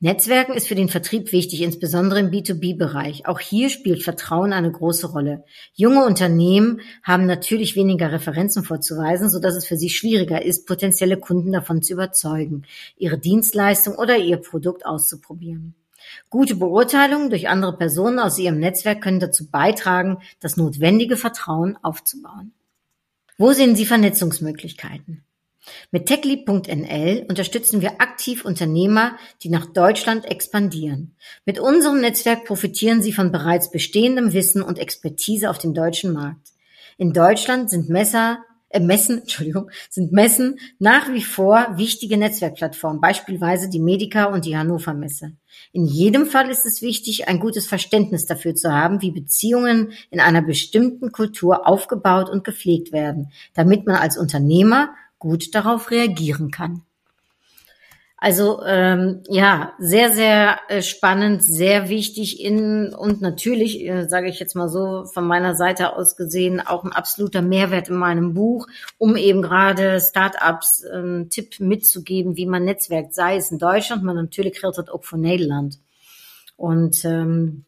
Netzwerken 0.00 0.54
ist 0.54 0.68
für 0.68 0.74
den 0.74 0.88
Vertrieb 0.88 1.32
wichtig, 1.32 1.62
insbesondere 1.62 2.20
im 2.20 2.30
B2B-Bereich. 2.30 3.26
Auch 3.26 3.40
hier 3.40 3.70
spielt 3.70 4.02
Vertrauen 4.02 4.52
eine 4.52 4.70
große 4.70 5.06
Rolle. 5.06 5.44
Junge 5.72 6.04
Unternehmen 6.04 6.80
haben 7.02 7.24
natürlich 7.26 7.74
weniger 7.74 8.12
Referenzen 8.12 8.64
vorzuweisen, 8.64 9.30
sodass 9.30 9.54
es 9.54 9.66
für 9.66 9.76
sie 9.76 9.88
schwieriger 9.88 10.44
ist, 10.44 10.66
potenzielle 10.66 11.16
Kunden 11.16 11.52
davon 11.52 11.80
zu 11.82 11.94
überzeugen, 11.94 12.66
ihre 12.96 13.18
Dienstleistung 13.18 13.94
oder 13.94 14.18
ihr 14.18 14.36
Produkt 14.36 14.84
auszuprobieren. 14.84 15.74
Gute 16.28 16.56
Beurteilungen 16.56 17.30
durch 17.30 17.48
andere 17.48 17.76
Personen 17.76 18.18
aus 18.18 18.38
ihrem 18.38 18.58
Netzwerk 18.58 19.00
können 19.00 19.20
dazu 19.20 19.50
beitragen, 19.50 20.18
das 20.40 20.56
notwendige 20.56 21.16
Vertrauen 21.16 21.78
aufzubauen. 21.82 22.52
Wo 23.38 23.52
sehen 23.52 23.74
Sie 23.74 23.86
Vernetzungsmöglichkeiten? 23.86 25.24
Mit 25.90 26.06
techleap.nl 26.06 27.26
unterstützen 27.28 27.80
wir 27.80 28.00
aktiv 28.00 28.44
Unternehmer, 28.44 29.16
die 29.42 29.48
nach 29.48 29.66
Deutschland 29.66 30.24
expandieren. 30.26 31.14
Mit 31.44 31.58
unserem 31.58 32.00
Netzwerk 32.00 32.44
profitieren 32.44 33.02
sie 33.02 33.12
von 33.12 33.32
bereits 33.32 33.70
bestehendem 33.70 34.32
Wissen 34.32 34.62
und 34.62 34.78
Expertise 34.78 35.50
auf 35.50 35.58
dem 35.58 35.74
deutschen 35.74 36.12
Markt. 36.12 36.48
In 36.96 37.12
Deutschland 37.12 37.70
sind 37.70 37.88
Messer, 37.88 38.38
äh, 38.74 38.80
Messen, 38.80 39.18
Entschuldigung, 39.20 39.70
sind 39.88 40.12
Messen 40.12 40.58
nach 40.78 41.12
wie 41.12 41.22
vor 41.22 41.74
wichtige 41.76 42.16
Netzwerkplattformen, 42.16 43.00
beispielsweise 43.00 43.68
die 43.68 43.80
Medica 43.80 44.26
und 44.26 44.44
die 44.44 44.56
Hannover 44.56 44.94
Messe. 44.94 45.32
In 45.72 45.86
jedem 45.86 46.26
Fall 46.26 46.50
ist 46.50 46.66
es 46.66 46.82
wichtig, 46.82 47.28
ein 47.28 47.38
gutes 47.38 47.66
Verständnis 47.66 48.26
dafür 48.26 48.54
zu 48.54 48.72
haben, 48.72 49.00
wie 49.02 49.12
Beziehungen 49.12 49.92
in 50.10 50.20
einer 50.20 50.42
bestimmten 50.42 51.12
Kultur 51.12 51.66
aufgebaut 51.66 52.28
und 52.28 52.44
gepflegt 52.44 52.92
werden, 52.92 53.30
damit 53.54 53.86
man 53.86 53.96
als 53.96 54.18
Unternehmer 54.18 54.90
gut 55.24 55.54
darauf 55.54 55.90
reagieren 55.90 56.50
kann. 56.50 56.82
Also 58.18 58.62
ähm, 58.64 59.22
ja, 59.28 59.72
sehr, 59.78 60.10
sehr 60.12 60.58
äh, 60.68 60.82
spannend, 60.82 61.42
sehr 61.42 61.88
wichtig 61.88 62.40
in 62.42 62.94
und 62.94 63.20
natürlich, 63.20 63.82
äh, 63.86 64.06
sage 64.06 64.28
ich 64.28 64.38
jetzt 64.38 64.54
mal 64.54 64.68
so 64.68 65.04
von 65.04 65.26
meiner 65.26 65.54
Seite 65.54 65.94
aus 65.94 66.16
gesehen, 66.16 66.60
auch 66.60 66.84
ein 66.84 66.92
absoluter 66.92 67.42
Mehrwert 67.42 67.88
in 67.88 67.96
meinem 67.96 68.32
Buch, 68.32 68.66
um 68.98 69.16
eben 69.16 69.42
gerade 69.42 69.98
Startups 70.00 70.84
ähm, 70.90 71.28
Tipp 71.30 71.58
mitzugeben, 71.58 72.36
wie 72.36 72.46
man 72.46 72.64
netzwerkt, 72.64 73.14
sei 73.14 73.36
es 73.36 73.50
in 73.50 73.58
Deutschland, 73.58 74.02
man 74.02 74.16
natürlich 74.16 74.62
redet 74.62 74.90
auch 74.90 75.04
von 75.04 75.20
Nederland. 75.20 75.78
Und 76.56 77.04
ähm, 77.04 77.64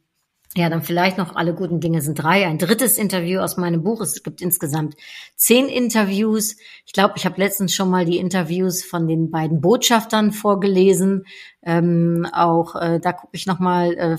ja, 0.56 0.70
dann 0.70 0.82
vielleicht 0.82 1.18
noch 1.18 1.36
alle 1.36 1.54
guten 1.54 1.80
Dinge 1.80 2.00
sind 2.00 2.14
drei. 2.14 2.46
Ein 2.46 2.56
drittes 2.56 2.96
Interview 2.96 3.40
aus 3.40 3.58
meinem 3.58 3.82
Buch. 3.82 4.00
Es 4.00 4.22
gibt 4.22 4.40
insgesamt 4.40 4.96
zehn 5.34 5.68
Interviews. 5.68 6.56
Ich 6.86 6.94
glaube, 6.94 7.14
ich 7.16 7.26
habe 7.26 7.38
letztens 7.38 7.74
schon 7.74 7.90
mal 7.90 8.06
die 8.06 8.16
Interviews 8.16 8.82
von 8.82 9.06
den 9.06 9.30
beiden 9.30 9.60
Botschaftern 9.60 10.32
vorgelesen. 10.32 11.26
Ähm, 11.62 12.26
auch 12.32 12.74
äh, 12.74 12.98
da 13.00 13.12
gucke 13.12 13.36
ich 13.36 13.44
nochmal, 13.44 13.92
äh, 13.98 14.16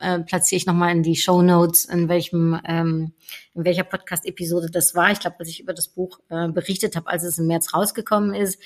äh, 0.00 0.18
platziere 0.24 0.56
ich 0.56 0.66
nochmal 0.66 0.90
in 0.90 1.04
die 1.04 1.14
Show 1.14 1.40
Notes, 1.40 1.84
in 1.84 2.08
welchem, 2.08 2.58
ähm, 2.66 3.12
in 3.54 3.64
welcher 3.64 3.84
Podcast-Episode 3.84 4.70
das 4.72 4.96
war. 4.96 5.12
Ich 5.12 5.20
glaube, 5.20 5.36
als 5.38 5.48
ich 5.50 5.60
über 5.60 5.72
das 5.72 5.86
Buch 5.86 6.18
äh, 6.30 6.48
berichtet 6.48 6.96
habe, 6.96 7.06
als 7.06 7.22
es 7.22 7.38
im 7.38 7.46
März 7.46 7.74
rausgekommen 7.74 8.34
ist. 8.34 8.58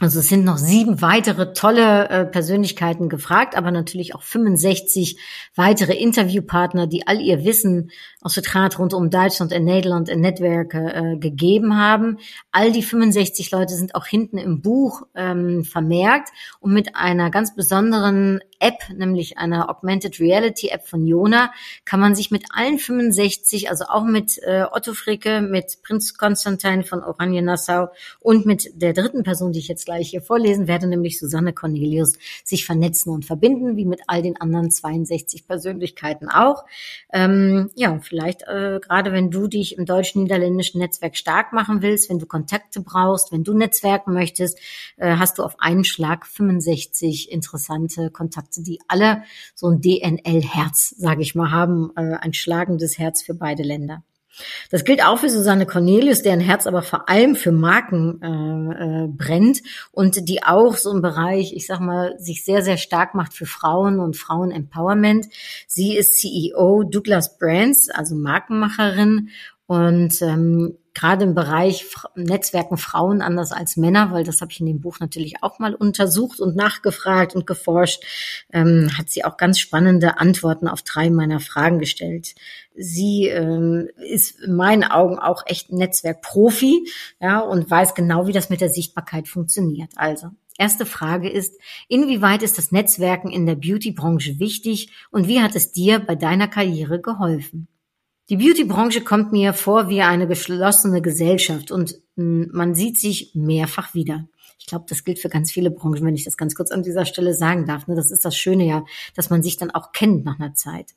Also 0.00 0.18
es 0.18 0.28
sind 0.28 0.44
noch 0.44 0.58
sieben 0.58 1.02
weitere 1.02 1.52
tolle 1.52 2.08
äh, 2.08 2.24
Persönlichkeiten 2.24 3.08
gefragt, 3.08 3.56
aber 3.56 3.70
natürlich 3.70 4.16
auch 4.16 4.24
65 4.24 5.20
weitere 5.54 5.94
Interviewpartner, 5.94 6.88
die 6.88 7.06
all 7.06 7.20
ihr 7.20 7.44
Wissen 7.44 7.92
aus 8.20 8.34
Vertrag 8.34 8.76
rund 8.80 8.92
um 8.92 9.08
Deutschland 9.08 9.52
und 9.52 9.64
Nederland 9.64 10.08
in 10.08 10.20
Netzwerke 10.20 10.94
äh, 10.94 11.16
gegeben 11.16 11.76
haben. 11.76 12.18
All 12.50 12.72
die 12.72 12.82
65 12.82 13.52
Leute 13.52 13.74
sind 13.74 13.94
auch 13.94 14.06
hinten 14.06 14.36
im 14.36 14.62
Buch 14.62 15.02
ähm, 15.14 15.62
vermerkt 15.62 16.30
und 16.58 16.72
mit 16.72 16.96
einer 16.96 17.30
ganz 17.30 17.54
besonderen 17.54 18.40
App, 18.58 18.88
nämlich 18.92 19.38
einer 19.38 19.68
Augmented 19.68 20.18
Reality 20.18 20.70
App 20.70 20.88
von 20.88 21.06
Jona, 21.06 21.52
kann 21.84 22.00
man 22.00 22.14
sich 22.14 22.30
mit 22.30 22.46
allen 22.50 22.78
65, 22.78 23.70
also 23.70 23.84
auch 23.84 24.04
mit 24.04 24.38
äh, 24.42 24.64
Otto 24.72 24.94
Fricke, 24.94 25.40
mit 25.40 25.82
Prinz 25.82 26.16
Konstantin 26.16 26.82
von 26.82 27.04
Oranje-Nassau 27.04 27.88
und 28.20 28.46
mit 28.46 28.70
der 28.74 28.94
dritten 28.94 29.22
Person, 29.22 29.52
die 29.52 29.58
ich 29.58 29.68
jetzt 29.68 29.83
gleich 29.84 30.10
hier 30.10 30.22
vorlesen 30.22 30.66
werde, 30.66 30.86
nämlich 30.86 31.18
Susanne 31.18 31.52
Cornelius, 31.52 32.14
sich 32.44 32.64
vernetzen 32.64 33.12
und 33.12 33.24
verbinden, 33.24 33.76
wie 33.76 33.84
mit 33.84 34.02
all 34.06 34.22
den 34.22 34.40
anderen 34.40 34.70
62 34.70 35.46
Persönlichkeiten 35.46 36.28
auch. 36.28 36.64
Ähm, 37.12 37.70
ja, 37.74 37.98
vielleicht 38.00 38.42
äh, 38.42 38.80
gerade 38.82 39.12
wenn 39.12 39.30
du 39.30 39.46
dich 39.46 39.78
im 39.78 39.86
deutsch-niederländischen 39.86 40.80
Netzwerk 40.80 41.16
stark 41.16 41.52
machen 41.52 41.82
willst, 41.82 42.10
wenn 42.10 42.18
du 42.18 42.26
Kontakte 42.26 42.80
brauchst, 42.80 43.32
wenn 43.32 43.44
du 43.44 43.54
netzwerken 43.54 44.14
möchtest, 44.14 44.58
äh, 44.96 45.16
hast 45.16 45.38
du 45.38 45.42
auf 45.42 45.56
einen 45.58 45.84
Schlag 45.84 46.26
65 46.26 47.30
interessante 47.30 48.10
Kontakte 48.10 48.62
die 48.62 48.80
alle 48.88 49.22
so 49.54 49.68
ein 49.68 49.80
DNL-Herz, 49.80 50.94
sage 50.96 51.22
ich 51.22 51.34
mal, 51.34 51.50
haben, 51.50 51.92
äh, 51.96 52.16
ein 52.20 52.32
schlagendes 52.32 52.98
Herz 52.98 53.22
für 53.22 53.34
beide 53.34 53.62
Länder. 53.62 54.02
Das 54.70 54.84
gilt 54.84 55.04
auch 55.04 55.18
für 55.18 55.30
Susanne 55.30 55.66
Cornelius, 55.66 56.22
deren 56.22 56.40
Herz 56.40 56.66
aber 56.66 56.82
vor 56.82 57.08
allem 57.08 57.36
für 57.36 57.52
Marken 57.52 58.20
äh, 58.22 59.04
äh, 59.04 59.08
brennt 59.08 59.62
und 59.92 60.28
die 60.28 60.42
auch 60.42 60.76
so 60.76 60.90
im 60.92 61.02
Bereich, 61.02 61.52
ich 61.54 61.66
sag 61.66 61.80
mal, 61.80 62.18
sich 62.18 62.44
sehr, 62.44 62.62
sehr 62.62 62.76
stark 62.76 63.14
macht 63.14 63.34
für 63.34 63.46
Frauen 63.46 64.00
und 64.00 64.16
Frauen-Empowerment. 64.16 65.26
Sie 65.66 65.96
ist 65.96 66.18
CEO 66.18 66.84
Douglas 66.84 67.38
Brands, 67.38 67.90
also 67.90 68.14
Markenmacherin 68.14 69.28
und 69.66 70.20
ähm, 70.22 70.76
gerade 70.94 71.24
im 71.24 71.34
Bereich 71.34 71.86
Netzwerken 72.14 72.76
Frauen 72.76 73.20
anders 73.20 73.52
als 73.52 73.76
Männer, 73.76 74.12
weil 74.12 74.24
das 74.24 74.40
habe 74.40 74.52
ich 74.52 74.60
in 74.60 74.66
dem 74.66 74.80
Buch 74.80 75.00
natürlich 75.00 75.42
auch 75.42 75.58
mal 75.58 75.74
untersucht 75.74 76.40
und 76.40 76.56
nachgefragt 76.56 77.34
und 77.34 77.46
geforscht, 77.46 78.02
ähm, 78.52 78.90
hat 78.96 79.10
sie 79.10 79.24
auch 79.24 79.36
ganz 79.36 79.58
spannende 79.58 80.18
Antworten 80.18 80.68
auf 80.68 80.82
drei 80.82 81.10
meiner 81.10 81.40
Fragen 81.40 81.78
gestellt. 81.78 82.34
Sie 82.76 83.28
ähm, 83.28 83.88
ist 83.96 84.40
in 84.40 84.54
meinen 84.54 84.84
Augen 84.84 85.18
auch 85.18 85.42
echt 85.46 85.70
ein 85.70 85.78
Netzwerkprofi, 85.78 86.88
ja, 87.20 87.40
und 87.40 87.70
weiß 87.70 87.94
genau, 87.94 88.26
wie 88.26 88.32
das 88.32 88.50
mit 88.50 88.60
der 88.60 88.70
Sichtbarkeit 88.70 89.28
funktioniert. 89.28 89.90
Also 89.96 90.30
Erste 90.56 90.86
Frage 90.86 91.28
ist, 91.28 91.58
inwieweit 91.88 92.44
ist 92.44 92.58
das 92.58 92.70
Netzwerken 92.70 93.30
in 93.30 93.44
der 93.44 93.56
Beauty-Branche 93.56 94.38
wichtig 94.38 94.92
und 95.10 95.26
wie 95.26 95.40
hat 95.40 95.56
es 95.56 95.72
dir 95.72 95.98
bei 95.98 96.14
deiner 96.14 96.46
Karriere 96.46 97.00
geholfen? 97.00 97.66
Die 98.30 98.36
Beauty-Branche 98.36 99.02
kommt 99.02 99.32
mir 99.32 99.52
vor 99.52 99.90
wie 99.90 100.00
eine 100.00 100.26
geschlossene 100.26 101.02
Gesellschaft 101.02 101.70
und 101.70 101.96
hm, 102.16 102.48
man 102.52 102.74
sieht 102.74 102.98
sich 102.98 103.32
mehrfach 103.34 103.92
wieder. 103.92 104.26
Ich 104.58 104.66
glaube, 104.66 104.86
das 104.88 105.04
gilt 105.04 105.18
für 105.18 105.28
ganz 105.28 105.52
viele 105.52 105.70
Branchen, 105.70 106.06
wenn 106.06 106.14
ich 106.14 106.24
das 106.24 106.38
ganz 106.38 106.54
kurz 106.54 106.70
an 106.70 106.82
dieser 106.82 107.04
Stelle 107.04 107.34
sagen 107.34 107.66
darf. 107.66 107.86
Ne? 107.86 107.96
Das 107.96 108.10
ist 108.10 108.24
das 108.24 108.34
Schöne 108.34 108.64
ja, 108.64 108.86
dass 109.14 109.28
man 109.28 109.42
sich 109.42 109.58
dann 109.58 109.70
auch 109.70 109.92
kennt 109.92 110.24
nach 110.24 110.40
einer 110.40 110.54
Zeit. 110.54 110.94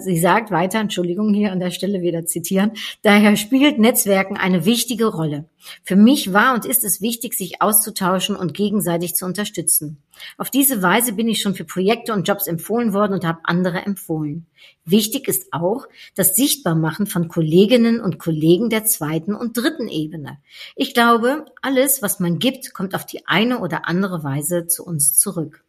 Sie 0.00 0.18
sagt 0.18 0.50
weiter, 0.50 0.80
Entschuldigung 0.80 1.32
hier 1.32 1.50
an 1.50 1.60
der 1.60 1.70
Stelle 1.70 2.02
wieder 2.02 2.26
zitieren, 2.26 2.72
daher 3.00 3.36
spielt 3.36 3.78
Netzwerken 3.78 4.36
eine 4.36 4.66
wichtige 4.66 5.06
Rolle. 5.06 5.46
Für 5.82 5.96
mich 5.96 6.32
war 6.32 6.54
und 6.54 6.64
ist 6.64 6.84
es 6.84 7.00
wichtig, 7.00 7.34
sich 7.34 7.62
auszutauschen 7.62 8.36
und 8.36 8.54
gegenseitig 8.54 9.14
zu 9.14 9.24
unterstützen. 9.24 10.02
Auf 10.38 10.50
diese 10.50 10.82
Weise 10.82 11.12
bin 11.12 11.28
ich 11.28 11.40
schon 11.40 11.54
für 11.54 11.64
Projekte 11.64 12.12
und 12.12 12.26
Jobs 12.26 12.46
empfohlen 12.46 12.92
worden 12.92 13.14
und 13.14 13.24
habe 13.24 13.40
andere 13.44 13.84
empfohlen. 13.84 14.46
Wichtig 14.84 15.28
ist 15.28 15.52
auch 15.52 15.86
das 16.14 16.36
Sichtbarmachen 16.36 17.06
von 17.06 17.28
Kolleginnen 17.28 18.00
und 18.00 18.18
Kollegen 18.18 18.70
der 18.70 18.84
zweiten 18.84 19.34
und 19.34 19.56
dritten 19.56 19.88
Ebene. 19.88 20.38
Ich 20.74 20.94
glaube, 20.94 21.44
alles, 21.62 22.02
was 22.02 22.20
man 22.20 22.38
gibt, 22.38 22.72
kommt 22.72 22.94
auf 22.94 23.04
die 23.04 23.26
eine 23.26 23.60
oder 23.60 23.88
andere 23.88 24.24
Weise 24.24 24.66
zu 24.66 24.84
uns 24.84 25.18
zurück. 25.18 25.64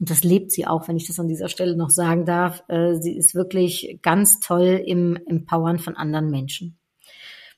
Und 0.00 0.10
das 0.10 0.22
lebt 0.22 0.52
sie 0.52 0.66
auch, 0.66 0.86
wenn 0.86 0.96
ich 0.96 1.08
das 1.08 1.18
an 1.18 1.28
dieser 1.28 1.48
Stelle 1.48 1.76
noch 1.76 1.90
sagen 1.90 2.24
darf. 2.24 2.62
Äh, 2.68 2.94
sie 3.00 3.16
ist 3.16 3.34
wirklich 3.34 3.98
ganz 4.02 4.38
toll 4.38 4.80
im 4.86 5.18
Empowern 5.26 5.78
von 5.78 5.96
anderen 5.96 6.30
Menschen. 6.30 6.77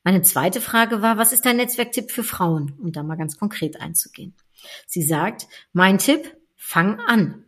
Meine 0.02 0.22
zweite 0.22 0.60
Frage 0.60 1.02
war, 1.02 1.18
was 1.18 1.32
ist 1.32 1.44
dein 1.44 1.56
Netzwerktipp 1.56 2.10
für 2.10 2.24
Frauen? 2.24 2.74
Um 2.80 2.92
da 2.92 3.02
mal 3.02 3.16
ganz 3.16 3.36
konkret 3.36 3.80
einzugehen. 3.80 4.34
Sie 4.86 5.02
sagt, 5.02 5.46
mein 5.72 5.98
Tipp, 5.98 6.36
fang 6.56 7.00
an. 7.00 7.44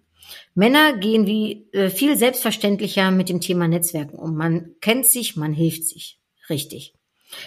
Männer 0.54 0.96
gehen 0.96 1.26
wie 1.26 1.68
äh, 1.72 1.88
viel 1.88 2.16
selbstverständlicher 2.16 3.10
mit 3.10 3.28
dem 3.28 3.40
Thema 3.40 3.68
Netzwerken 3.68 4.16
um. 4.16 4.36
Man 4.36 4.74
kennt 4.80 5.06
sich, 5.06 5.36
man 5.36 5.52
hilft 5.52 5.84
sich. 5.84 6.18
Richtig. 6.48 6.94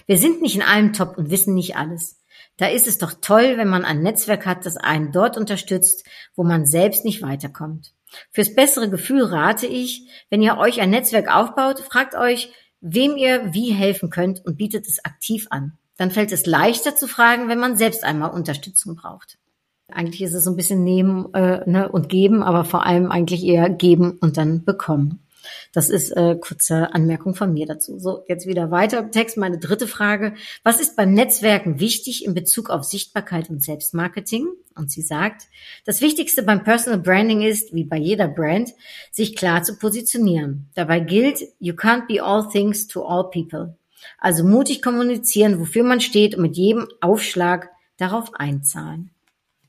Wir 0.07 0.17
sind 0.17 0.41
nicht 0.41 0.55
in 0.55 0.61
allem 0.63 0.93
top 0.93 1.17
und 1.17 1.29
wissen 1.29 1.53
nicht 1.53 1.75
alles. 1.75 2.19
Da 2.57 2.67
ist 2.67 2.87
es 2.87 2.97
doch 2.97 3.13
toll, 3.21 3.57
wenn 3.57 3.67
man 3.67 3.85
ein 3.85 4.01
Netzwerk 4.01 4.45
hat, 4.45 4.65
das 4.65 4.77
einen 4.77 5.11
dort 5.11 5.37
unterstützt, 5.37 6.05
wo 6.35 6.43
man 6.43 6.65
selbst 6.65 7.05
nicht 7.05 7.21
weiterkommt. 7.21 7.93
Fürs 8.31 8.55
bessere 8.55 8.89
Gefühl 8.89 9.23
rate 9.23 9.67
ich, 9.67 10.07
wenn 10.29 10.41
ihr 10.41 10.57
euch 10.57 10.79
ein 10.79 10.89
Netzwerk 10.89 11.33
aufbaut, 11.33 11.79
fragt 11.79 12.15
euch, 12.15 12.53
wem 12.87 13.17
ihr 13.17 13.53
wie 13.53 13.73
helfen 13.73 14.11
könnt 14.11 14.45
und 14.45 14.57
bietet 14.57 14.87
es 14.87 15.03
aktiv 15.03 15.47
an. 15.49 15.73
Dann 15.97 16.11
fällt 16.11 16.31
es 16.31 16.45
leichter 16.45 16.95
zu 16.95 17.07
fragen, 17.07 17.49
wenn 17.49 17.59
man 17.59 17.77
selbst 17.77 18.03
einmal 18.03 18.29
Unterstützung 18.31 18.95
braucht. 18.95 19.39
Eigentlich 19.91 20.21
ist 20.21 20.33
es 20.33 20.43
so 20.43 20.51
ein 20.51 20.55
bisschen 20.55 20.83
nehmen 20.83 21.33
äh, 21.33 21.67
ne, 21.69 21.89
und 21.89 22.09
geben, 22.09 22.43
aber 22.43 22.63
vor 22.63 22.85
allem 22.85 23.11
eigentlich 23.11 23.43
eher 23.43 23.69
geben 23.69 24.17
und 24.21 24.37
dann 24.37 24.65
bekommen. 24.65 25.24
Das 25.73 25.89
ist 25.89 26.11
äh, 26.11 26.35
kurze 26.39 26.93
Anmerkung 26.93 27.35
von 27.35 27.53
mir 27.53 27.65
dazu. 27.65 27.99
So, 27.99 28.23
jetzt 28.27 28.47
wieder 28.47 28.71
weiter 28.71 28.99
im 28.99 29.11
Text. 29.11 29.37
Meine 29.37 29.57
dritte 29.57 29.87
Frage. 29.87 30.35
Was 30.63 30.79
ist 30.79 30.95
beim 30.95 31.13
Netzwerken 31.13 31.79
wichtig 31.79 32.25
in 32.25 32.33
Bezug 32.33 32.69
auf 32.69 32.83
Sichtbarkeit 32.83 33.49
und 33.49 33.63
Selbstmarketing? 33.63 34.47
Und 34.75 34.91
sie 34.91 35.01
sagt, 35.01 35.43
das 35.85 36.01
Wichtigste 36.01 36.43
beim 36.43 36.63
Personal 36.63 36.99
Branding 36.99 37.41
ist, 37.41 37.73
wie 37.73 37.85
bei 37.85 37.97
jeder 37.97 38.27
Brand, 38.27 38.73
sich 39.11 39.35
klar 39.35 39.63
zu 39.63 39.77
positionieren. 39.77 40.69
Dabei 40.75 40.99
gilt, 40.99 41.39
you 41.59 41.73
can't 41.73 42.07
be 42.07 42.21
all 42.21 42.47
things 42.49 42.87
to 42.87 43.05
all 43.05 43.29
people. 43.29 43.77
Also 44.19 44.43
mutig 44.43 44.81
kommunizieren, 44.81 45.59
wofür 45.59 45.83
man 45.83 46.01
steht 46.01 46.35
und 46.35 46.41
mit 46.41 46.57
jedem 46.57 46.87
Aufschlag 47.01 47.69
darauf 47.97 48.33
einzahlen 48.35 49.14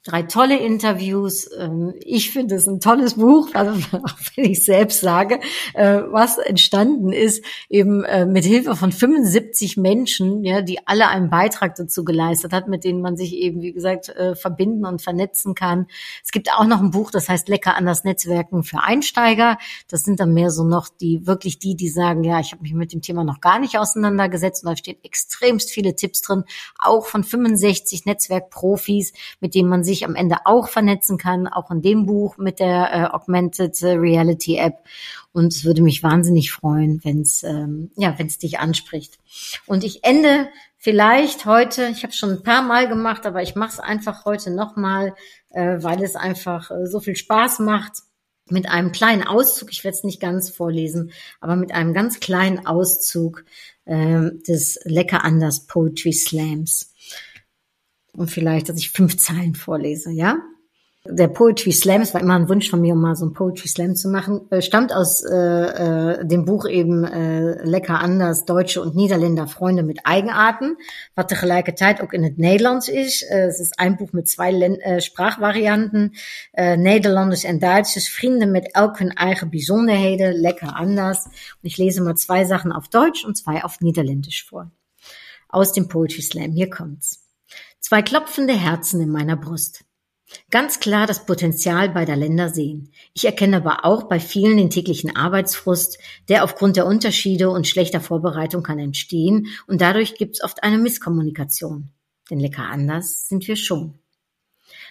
drei 0.06 0.22
tolle 0.22 0.58
Interviews. 0.58 1.50
Ähm, 1.58 1.94
ich 2.00 2.30
finde 2.30 2.54
es 2.54 2.66
ein 2.66 2.80
tolles 2.80 3.14
Buch, 3.14 3.48
also 3.54 3.72
auch 3.92 4.14
wenn 4.34 4.44
ich 4.44 4.64
selbst 4.64 5.00
sage, 5.00 5.40
äh, 5.74 6.02
was 6.10 6.38
entstanden 6.38 7.12
ist, 7.12 7.44
eben 7.68 8.04
äh, 8.04 8.24
mit 8.24 8.44
Hilfe 8.44 8.76
von 8.76 8.92
75 8.92 9.76
Menschen, 9.76 10.44
ja, 10.44 10.62
die 10.62 10.86
alle 10.86 11.08
einen 11.08 11.28
Beitrag 11.28 11.74
dazu 11.74 12.04
geleistet 12.04 12.52
hat, 12.52 12.68
mit 12.68 12.84
denen 12.84 13.00
man 13.00 13.16
sich 13.16 13.34
eben, 13.34 13.60
wie 13.62 13.72
gesagt, 13.72 14.08
äh, 14.10 14.34
verbinden 14.34 14.86
und 14.86 15.02
vernetzen 15.02 15.54
kann. 15.54 15.86
Es 16.24 16.30
gibt 16.30 16.52
auch 16.52 16.66
noch 16.66 16.80
ein 16.80 16.90
Buch, 16.90 17.10
das 17.10 17.28
heißt 17.28 17.48
Lecker 17.48 17.76
an 17.76 17.86
das 17.86 18.04
Netzwerken 18.04 18.62
für 18.62 18.82
Einsteiger. 18.82 19.58
Das 19.88 20.04
sind 20.04 20.20
dann 20.20 20.32
mehr 20.32 20.50
so 20.50 20.64
noch 20.64 20.88
die, 20.88 21.26
wirklich 21.26 21.58
die, 21.58 21.74
die 21.74 21.88
sagen, 21.88 22.22
ja, 22.22 22.38
ich 22.40 22.52
habe 22.52 22.62
mich 22.62 22.74
mit 22.74 22.92
dem 22.92 23.02
Thema 23.02 23.24
noch 23.24 23.40
gar 23.40 23.58
nicht 23.58 23.78
auseinandergesetzt 23.78 24.64
und 24.64 24.70
da 24.70 24.76
stehen 24.76 24.98
extremst 25.02 25.70
viele 25.70 25.96
Tipps 25.96 26.22
drin, 26.22 26.44
auch 26.78 27.06
von 27.06 27.24
65 27.24 28.06
Netzwerkprofis, 28.06 29.12
mit 29.40 29.54
denen 29.54 29.68
man 29.68 29.82
sich 29.82 29.95
sich 29.96 30.04
am 30.06 30.14
Ende 30.14 30.36
auch 30.44 30.68
vernetzen 30.68 31.18
kann, 31.18 31.48
auch 31.48 31.70
in 31.70 31.82
dem 31.82 32.06
Buch 32.06 32.36
mit 32.38 32.60
der 32.60 32.92
äh, 32.92 33.14
Augmented 33.14 33.82
Reality 33.82 34.56
App. 34.56 34.84
Und 35.32 35.52
es 35.52 35.64
würde 35.64 35.82
mich 35.82 36.02
wahnsinnig 36.02 36.52
freuen, 36.52 37.00
wenn 37.02 37.22
es 37.22 37.42
ähm, 37.42 37.90
ja, 37.96 38.18
wenn 38.18 38.26
es 38.26 38.38
dich 38.38 38.58
anspricht. 38.58 39.18
Und 39.66 39.84
ich 39.84 40.04
ende 40.04 40.48
vielleicht 40.78 41.46
heute, 41.46 41.88
ich 41.88 42.02
habe 42.02 42.12
schon 42.12 42.30
ein 42.30 42.42
paar 42.42 42.62
Mal 42.62 42.88
gemacht, 42.88 43.26
aber 43.26 43.42
ich 43.42 43.54
mache 43.54 43.72
es 43.72 43.80
einfach 43.80 44.24
heute 44.24 44.50
nochmal, 44.50 45.14
äh, 45.50 45.78
weil 45.80 46.02
es 46.02 46.14
einfach 46.14 46.70
äh, 46.70 46.86
so 46.86 47.00
viel 47.00 47.16
Spaß 47.16 47.60
macht 47.60 48.02
mit 48.48 48.68
einem 48.68 48.92
kleinen 48.92 49.26
Auszug, 49.26 49.72
ich 49.72 49.82
werde 49.82 49.96
es 49.96 50.04
nicht 50.04 50.20
ganz 50.20 50.50
vorlesen, 50.50 51.10
aber 51.40 51.56
mit 51.56 51.72
einem 51.72 51.94
ganz 51.94 52.20
kleinen 52.20 52.64
Auszug 52.64 53.44
äh, 53.84 54.30
des 54.46 54.78
Lecker 54.84 55.24
Anders 55.24 55.66
Poetry 55.66 56.12
Slams 56.12 56.94
vielleicht, 58.26 58.68
dass 58.68 58.78
ich 58.78 58.90
fünf 58.90 59.16
Zeilen 59.18 59.54
vorlese, 59.54 60.10
ja? 60.10 60.38
Der 61.08 61.28
Poetry 61.28 61.72
Slam, 61.72 62.02
es 62.02 62.14
war 62.14 62.20
immer 62.20 62.34
ein 62.34 62.48
Wunsch 62.48 62.68
von 62.68 62.80
mir, 62.80 62.94
um 62.94 63.00
mal 63.00 63.14
so 63.14 63.26
ein 63.26 63.32
Poetry 63.32 63.68
Slam 63.68 63.94
zu 63.94 64.08
machen, 64.08 64.50
äh, 64.50 64.60
stammt 64.60 64.92
aus 64.92 65.22
äh, 65.22 65.36
äh, 65.36 66.26
dem 66.26 66.44
Buch 66.44 66.68
eben 66.68 67.04
äh, 67.04 67.62
Lecker 67.64 68.00
anders, 68.00 68.44
Deutsche 68.44 68.82
und 68.82 68.96
Niederländer 68.96 69.46
Freunde 69.46 69.82
mit 69.82 70.00
Eigenarten, 70.04 70.76
was 71.14 71.26
tegelijkertijd 71.26 72.00
auch 72.00 72.12
in 72.12 72.24
het 72.24 72.38
Nederlands 72.38 72.88
ist. 72.88 73.22
Äh, 73.22 73.46
es 73.46 73.60
ist 73.60 73.78
ein 73.78 73.96
Buch 73.96 74.12
mit 74.12 74.28
zwei 74.28 74.50
Len 74.50 74.80
äh, 74.80 75.00
Sprachvarianten, 75.00 76.14
äh, 76.54 76.76
Nederlandisch 76.76 77.44
und 77.44 77.62
Duitsers, 77.62 78.08
Vrienden 78.08 78.50
mit 78.50 78.68
elken 78.74 79.16
eigen 79.16 79.50
Besonderheden, 79.50 80.32
lecker 80.32 80.74
anders. 80.76 81.26
Und 81.26 81.62
ich 81.62 81.78
lese 81.78 82.02
mal 82.02 82.16
zwei 82.16 82.44
Sachen 82.44 82.72
auf 82.72 82.88
Deutsch 82.88 83.24
und 83.24 83.36
zwei 83.36 83.62
auf 83.62 83.80
Niederländisch 83.80 84.44
vor. 84.44 84.70
Aus 85.48 85.72
dem 85.72 85.88
Poetry 85.88 86.22
Slam, 86.22 86.52
hier 86.52 86.68
kommt's. 86.68 87.25
Zwei 87.88 88.02
klopfende 88.02 88.52
Herzen 88.52 89.00
in 89.00 89.10
meiner 89.10 89.36
Brust. 89.36 89.84
Ganz 90.50 90.80
klar 90.80 91.06
das 91.06 91.24
Potenzial 91.24 91.90
beider 91.90 92.16
Länder 92.16 92.48
sehen. 92.48 92.90
Ich 93.14 93.26
erkenne 93.26 93.58
aber 93.58 93.84
auch 93.84 94.08
bei 94.08 94.18
vielen 94.18 94.56
den 94.56 94.70
täglichen 94.70 95.14
Arbeitsfrust, 95.14 95.96
der 96.28 96.42
aufgrund 96.42 96.74
der 96.74 96.86
Unterschiede 96.86 97.48
und 97.48 97.68
schlechter 97.68 98.00
Vorbereitung 98.00 98.64
kann 98.64 98.80
entstehen 98.80 99.46
und 99.68 99.82
dadurch 99.82 100.16
gibt 100.16 100.34
es 100.34 100.42
oft 100.42 100.64
eine 100.64 100.78
Misskommunikation. 100.78 101.92
Denn 102.28 102.40
lecker 102.40 102.64
anders 102.64 103.28
sind 103.28 103.46
wir 103.46 103.54
schon. 103.54 104.00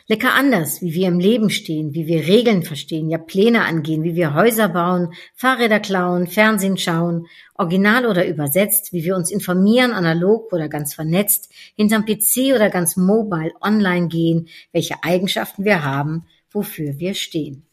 Lecker 0.08 0.36
anders, 0.36 0.84
wie 0.84 0.94
wir 0.94 1.08
im 1.08 1.18
Leben 1.18 1.50
stehen, 1.50 1.96
wie 1.96 2.06
wir 2.06 2.28
Regeln 2.28 2.62
verstehen, 2.62 3.10
ja 3.10 3.18
Pläne 3.18 3.66
angehen, 3.66 4.04
wie 4.04 4.16
wir 4.16 4.36
Häuser 4.36 4.70
bauen, 4.70 5.14
Fahrräder 5.34 5.80
klauen, 5.80 6.28
Fernsehen 6.28 6.78
schauen, 6.78 7.26
original 7.56 8.06
oder 8.06 8.28
übersetzt, 8.28 8.94
wie 8.94 9.04
wir 9.04 9.16
uns 9.16 9.32
informieren, 9.32 9.94
analog 9.94 10.54
oder 10.54 10.70
ganz 10.70 10.94
vernetzt, 10.94 11.52
hinterm 11.76 12.06
PC 12.06 12.54
oder 12.54 12.70
ganz 12.70 12.98
mobile, 12.98 13.54
online 13.62 14.08
gehen, 14.08 14.48
welche 14.72 15.04
Eigenschaften 15.04 15.66
wir 15.66 15.84
haben, 15.84 16.28
wofür 16.52 17.00
wir 17.00 17.16
stehen. 17.16 17.66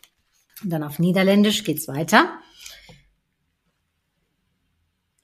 Und 0.64 0.70
dann 0.70 0.84
auf 0.84 0.98
Niederländisch 0.98 1.64
geht's 1.64 1.86
weiter. 1.86 2.30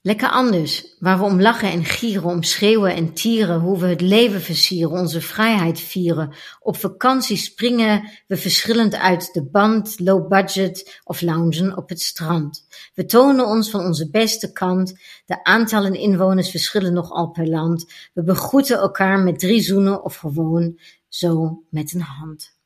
Lekker 0.08 0.30
anders, 0.30 0.96
waar 0.98 1.18
we 1.18 1.24
om 1.24 1.40
lachen 1.40 1.70
en 1.70 1.84
gieren, 1.84 2.30
om 2.30 2.42
schreeuwen 2.42 2.94
en 2.94 3.12
tieren, 3.12 3.60
hoe 3.60 3.78
we 3.78 3.86
het 3.86 4.00
leven 4.00 4.40
versieren, 4.40 4.90
onze 4.90 5.20
vrijheid 5.20 5.80
vieren. 5.80 6.34
Op 6.60 6.76
vakantie 6.76 7.36
springen 7.36 8.10
we 8.26 8.36
verschillend 8.36 8.94
uit 8.94 9.32
de 9.32 9.44
band, 9.44 9.98
low 9.98 10.28
budget 10.28 11.00
of 11.04 11.20
loungen 11.20 11.76
op 11.76 11.88
het 11.88 12.00
strand. 12.00 12.66
We 12.94 13.04
tonen 13.04 13.46
ons 13.46 13.70
van 13.70 13.80
onze 13.80 14.10
beste 14.10 14.52
kant, 14.52 14.98
de 15.26 15.44
aantallen 15.44 15.94
inwoners 15.94 16.50
verschillen 16.50 16.92
nogal 16.92 17.30
per 17.30 17.48
land. 17.48 17.92
We 18.14 18.22
begroeten 18.22 18.78
elkaar 18.78 19.18
met 19.18 19.38
drie 19.38 19.60
zoenen 19.60 20.04
of 20.04 20.16
gewoon 20.16 20.78
zo 21.08 21.62
met 21.70 21.92
een 21.92 22.00
hand. 22.00 22.57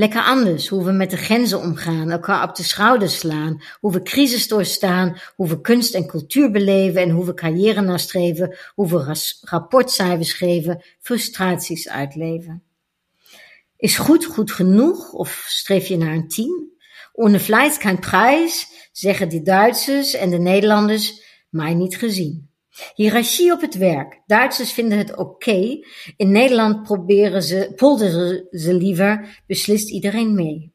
Lekker 0.00 0.22
anders, 0.22 0.68
hoe 0.68 0.84
we 0.84 0.92
met 0.92 1.10
de 1.10 1.16
grenzen 1.16 1.60
omgaan, 1.60 2.10
elkaar 2.10 2.48
op 2.48 2.56
de 2.56 2.62
schouders 2.62 3.18
slaan, 3.18 3.62
hoe 3.80 3.92
we 3.92 4.02
crisis 4.02 4.48
doorstaan, 4.48 5.18
hoe 5.36 5.48
we 5.48 5.60
kunst 5.60 5.94
en 5.94 6.06
cultuur 6.06 6.50
beleven 6.50 7.02
en 7.02 7.10
hoe 7.10 7.24
we 7.24 7.34
carrière 7.34 7.80
nastreven, 7.80 8.56
hoe 8.74 8.88
we 8.88 9.16
rapportcijfers 9.40 10.32
geven, 10.32 10.84
frustraties 11.00 11.88
uitleven. 11.88 12.62
Is 13.76 13.96
goed 13.96 14.24
goed 14.24 14.52
genoeg 14.52 15.12
of 15.12 15.44
streef 15.46 15.86
je 15.86 15.96
naar 15.96 16.14
een 16.14 16.28
team? 16.28 16.70
Ohne 17.12 17.40
Fleiß 17.40 17.78
kein 17.78 17.98
Preis, 17.98 18.66
zeggen 18.92 19.28
de 19.28 19.42
Duitsers 19.42 20.14
en 20.14 20.30
de 20.30 20.38
Nederlanders, 20.38 21.22
mij 21.50 21.74
niet 21.74 21.96
gezien. 21.96 22.49
Hiërarchie 22.94 23.52
op 23.52 23.60
het 23.60 23.74
werk. 23.74 24.20
Duitsers 24.26 24.72
vinden 24.72 24.98
het 24.98 25.16
oké. 25.16 25.78
In 26.16 26.30
Nederland 26.32 26.82
proberen 26.82 27.42
ze, 27.42 27.72
polderen 27.76 28.46
ze 28.50 28.74
liever. 28.74 29.42
Beslist 29.46 29.90
iedereen 29.90 30.34
mee. 30.34 30.72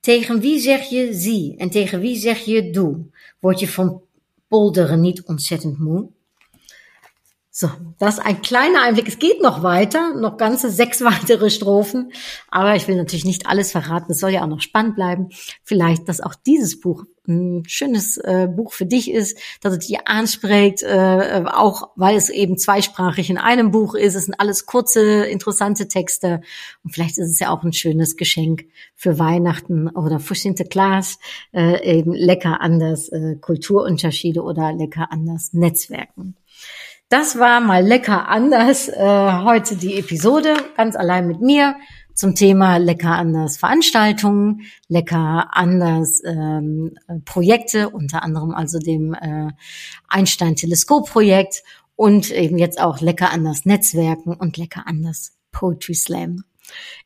Tegen 0.00 0.40
wie 0.40 0.60
zeg 0.60 0.88
je 0.88 1.14
zie 1.14 1.56
en 1.56 1.70
tegen 1.70 2.00
wie 2.00 2.16
zeg 2.16 2.38
je 2.38 2.70
doe? 2.70 3.06
Word 3.40 3.60
je 3.60 3.68
van 3.68 4.02
polderen 4.48 5.00
niet 5.00 5.22
ontzettend 5.22 5.78
moe? 5.78 6.08
So, 7.60 7.68
das 7.98 8.18
ist 8.18 8.24
ein 8.24 8.40
kleiner 8.40 8.82
Einblick. 8.82 9.08
Es 9.08 9.18
geht 9.18 9.42
noch 9.42 9.64
weiter, 9.64 10.14
noch 10.14 10.36
ganze 10.36 10.70
sechs 10.70 11.00
weitere 11.10 11.50
Strophen. 11.50 12.12
Aber 12.48 12.76
ich 12.76 12.86
will 12.86 12.94
natürlich 12.94 13.24
nicht 13.24 13.46
alles 13.46 13.72
verraten. 13.72 14.12
Es 14.12 14.20
soll 14.20 14.30
ja 14.30 14.44
auch 14.44 14.48
noch 14.48 14.60
spannend 14.60 14.94
bleiben. 14.94 15.30
Vielleicht, 15.64 16.08
dass 16.08 16.20
auch 16.20 16.36
dieses 16.36 16.78
Buch 16.78 17.04
ein 17.28 17.64
schönes 17.66 18.16
äh, 18.18 18.48
Buch 18.48 18.72
für 18.72 18.86
dich 18.86 19.10
ist, 19.10 19.38
dass 19.60 19.74
es 19.74 19.86
dich 19.86 20.06
anspricht, 20.06 20.82
äh, 20.82 21.44
auch 21.46 21.90
weil 21.96 22.16
es 22.16 22.30
eben 22.30 22.58
zweisprachig 22.58 23.30
in 23.30 23.38
einem 23.38 23.70
Buch 23.70 23.94
ist. 23.94 24.14
Es 24.14 24.24
sind 24.24 24.40
alles 24.40 24.66
kurze, 24.66 25.24
interessante 25.26 25.88
Texte. 25.88 26.40
Und 26.82 26.92
vielleicht 26.92 27.18
ist 27.18 27.30
es 27.30 27.38
ja 27.38 27.50
auch 27.50 27.62
ein 27.62 27.72
schönes 27.72 28.16
Geschenk 28.16 28.64
für 28.94 29.18
Weihnachten 29.18 29.88
oder 29.88 30.18
für 30.18 30.34
Sinterklaas, 30.34 31.18
äh, 31.52 31.98
eben 31.98 32.12
lecker 32.12 32.60
anders 32.60 33.08
äh, 33.10 33.36
Kulturunterschiede 33.40 34.42
oder 34.42 34.72
lecker 34.72 35.08
anders 35.10 35.52
Netzwerken. 35.52 36.36
Das 37.10 37.38
war 37.38 37.60
mal 37.60 37.82
lecker 37.82 38.28
anders. 38.28 38.88
Äh, 38.88 39.32
heute 39.44 39.76
die 39.76 39.98
Episode 39.98 40.54
ganz 40.76 40.94
allein 40.94 41.26
mit 41.26 41.40
mir 41.40 41.76
zum 42.18 42.34
Thema 42.34 42.78
lecker 42.78 43.12
anders 43.12 43.58
Veranstaltungen, 43.58 44.62
lecker 44.88 45.50
anders 45.52 46.20
ähm, 46.24 46.98
Projekte, 47.24 47.90
unter 47.90 48.24
anderem 48.24 48.52
also 48.56 48.80
dem 48.80 49.14
äh, 49.14 49.52
Einstein 50.08 50.56
Teleskop 50.56 51.08
Projekt 51.08 51.62
und 51.94 52.32
eben 52.32 52.58
jetzt 52.58 52.80
auch 52.80 53.00
lecker 53.00 53.30
anders 53.30 53.66
Netzwerken 53.66 54.34
und 54.34 54.56
lecker 54.56 54.82
anders 54.86 55.38
Poetry 55.52 55.94
Slam. 55.94 56.42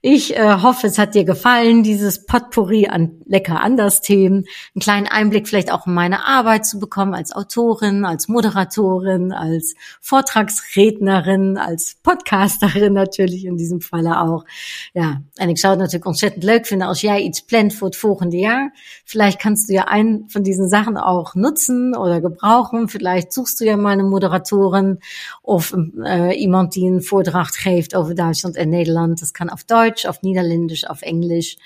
Ich 0.05 0.37
äh, 0.37 0.57
hoffe, 0.63 0.89
es 0.89 0.99
hat 0.99 1.15
dir 1.15 1.25
gefallen, 1.25 1.85
dieses 1.85 2.27
Potpourri 2.27 2.89
an 2.89 3.21
lecker 3.25 3.61
anders 3.61 4.01
Themen, 4.01 4.47
einen 4.75 4.81
kleinen 4.81 5.07
Einblick 5.07 5.47
vielleicht 5.47 5.71
auch 5.71 5.87
in 5.87 5.95
meine 5.95 6.25
Arbeit 6.25 6.67
zu 6.67 6.81
bekommen 6.81 7.15
als 7.15 7.31
Autorin, 7.31 8.05
als 8.05 8.27
Moderatorin, 8.27 9.31
als 9.31 9.77
Vortragsrednerin, 10.01 11.57
als 11.57 11.99
Podcasterin 12.03 12.95
natürlich 12.95 13.45
in 13.45 13.57
diesem 13.57 13.81
Falle 13.81 14.21
auch. 14.21 14.45
Ja, 14.93 15.23
en 15.37 15.49
ik 15.49 15.59
zou 15.59 15.71
het 15.73 15.81
natuurlijk 15.81 16.07
ontzettend 16.07 16.43
leuk 16.43 16.67
vinden 16.67 16.89
als 16.89 17.01
jij 17.01 17.23
iets 17.23 17.43
plant 17.43 17.73
voor 17.75 17.89
het 17.89 17.97
volgende 17.97 18.39
jaar. 18.39 18.75
Vielleicht 19.05 19.39
kannst 19.39 19.69
du 19.69 19.75
ja 19.75 19.85
einen 19.85 20.25
von 20.29 20.43
diesen 20.43 20.69
Sachen 20.69 20.97
auch 20.97 21.37
nutzen 21.37 21.97
oder 21.97 22.21
gebrauchen. 22.21 22.89
Vielleicht 22.89 23.33
suchst 23.33 23.61
du 23.61 23.65
ja 23.65 23.77
mal 23.77 23.93
eine 23.93 24.03
Moderatorin 24.03 24.99
of 25.43 25.77
äh, 26.05 26.35
iemand 26.41 26.75
die 26.75 26.87
einen 26.87 27.03
Vortrag 27.03 27.53
geeft 27.63 27.95
over 27.95 28.15
Duitsland 28.15 28.57
en 28.57 28.71
Nederland. 28.71 29.23
Das 29.23 29.33
kann 29.33 29.49
auf 29.53 29.65
Deutsch, 29.65 30.07
auf 30.07 30.23
Niederländisch, 30.23 30.85
auf 30.85 31.03
Englisch. 31.03 31.57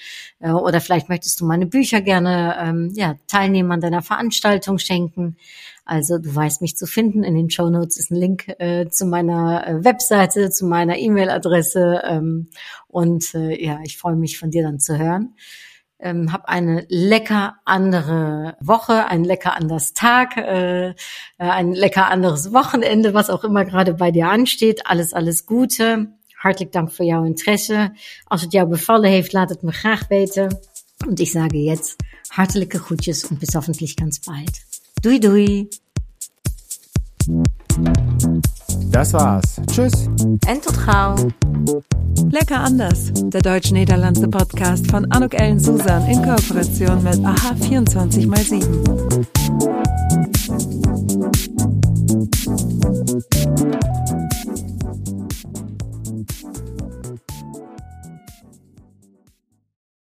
Äh, 0.40 0.50
oder 0.50 0.80
vielleicht 0.80 1.08
möchtest 1.08 1.40
du 1.40 1.46
meine 1.46 1.66
Bücher 1.66 2.00
gerne 2.00 2.56
ähm, 2.58 2.92
ja, 2.94 3.16
Teilnehmern 3.26 3.80
deiner 3.80 4.02
Veranstaltung 4.02 4.78
schenken. 4.78 5.36
Also 5.86 6.18
du 6.18 6.34
weißt 6.34 6.62
mich 6.62 6.76
zu 6.76 6.86
finden. 6.86 7.22
In 7.22 7.36
den 7.36 7.48
Show 7.48 7.70
Notes 7.70 7.96
ist 7.96 8.10
ein 8.10 8.16
Link 8.16 8.48
äh, 8.58 8.88
zu 8.90 9.06
meiner 9.06 9.66
äh, 9.66 9.84
Webseite, 9.84 10.50
zu 10.50 10.66
meiner 10.66 10.98
E-Mail-Adresse. 10.98 12.02
Ähm, 12.04 12.48
und 12.88 13.34
äh, 13.34 13.64
ja, 13.64 13.78
ich 13.84 13.96
freue 13.96 14.16
mich 14.16 14.36
von 14.38 14.50
dir 14.50 14.64
dann 14.64 14.80
zu 14.80 14.98
hören. 14.98 15.34
Ähm, 15.98 16.32
hab 16.32 16.46
eine 16.46 16.84
lecker 16.88 17.56
andere 17.64 18.56
Woche, 18.60 19.06
ein 19.06 19.24
lecker 19.24 19.56
anders 19.56 19.94
Tag, 19.94 20.36
äh, 20.36 20.88
äh, 20.88 20.94
ein 21.38 21.72
lecker 21.72 22.08
anderes 22.10 22.52
Wochenende, 22.52 23.14
was 23.14 23.30
auch 23.30 23.44
immer 23.44 23.64
gerade 23.64 23.94
bei 23.94 24.10
dir 24.10 24.28
ansteht. 24.28 24.82
Alles, 24.86 25.14
alles 25.14 25.46
Gute. 25.46 26.15
Hartelijk 26.36 26.72
dank 26.72 26.92
voor 26.92 27.04
jouw 27.04 27.24
interesse. 27.24 27.92
Als 28.24 28.42
het 28.42 28.52
jou 28.52 28.68
bevallen 28.68 29.10
heeft, 29.10 29.32
laat 29.32 29.48
het 29.48 29.62
me 29.62 29.72
graag 29.72 30.08
weten. 30.08 30.58
Und 31.06 31.20
ich 31.20 31.30
sage 31.30 31.62
jetzt 31.62 31.96
hartelijke 32.28 32.78
groetjes 32.78 33.24
und 33.24 33.38
bis 33.38 33.54
hoffentlich 33.54 33.96
ganz 33.96 34.20
bald. 34.20 34.64
Doei 35.02 35.18
doei. 35.18 35.68
Das 38.90 39.12
war's. 39.12 39.60
Tschüss. 39.66 40.08
En 40.46 40.60
tot 40.60 40.76
gauw. 40.76 41.16
Lecker 42.30 42.60
anders, 42.60 43.12
der 43.12 43.42
deutsch-niederlandse 43.42 44.28
Podcast 44.28 44.90
von 44.90 45.10
Anuk 45.12 45.34
Ellen 45.34 45.60
Susan 45.60 46.06
in 46.08 46.22
Kooperation 46.22 47.02
mit 47.02 47.24
AHA 47.24 47.54
24x7. 47.60 48.64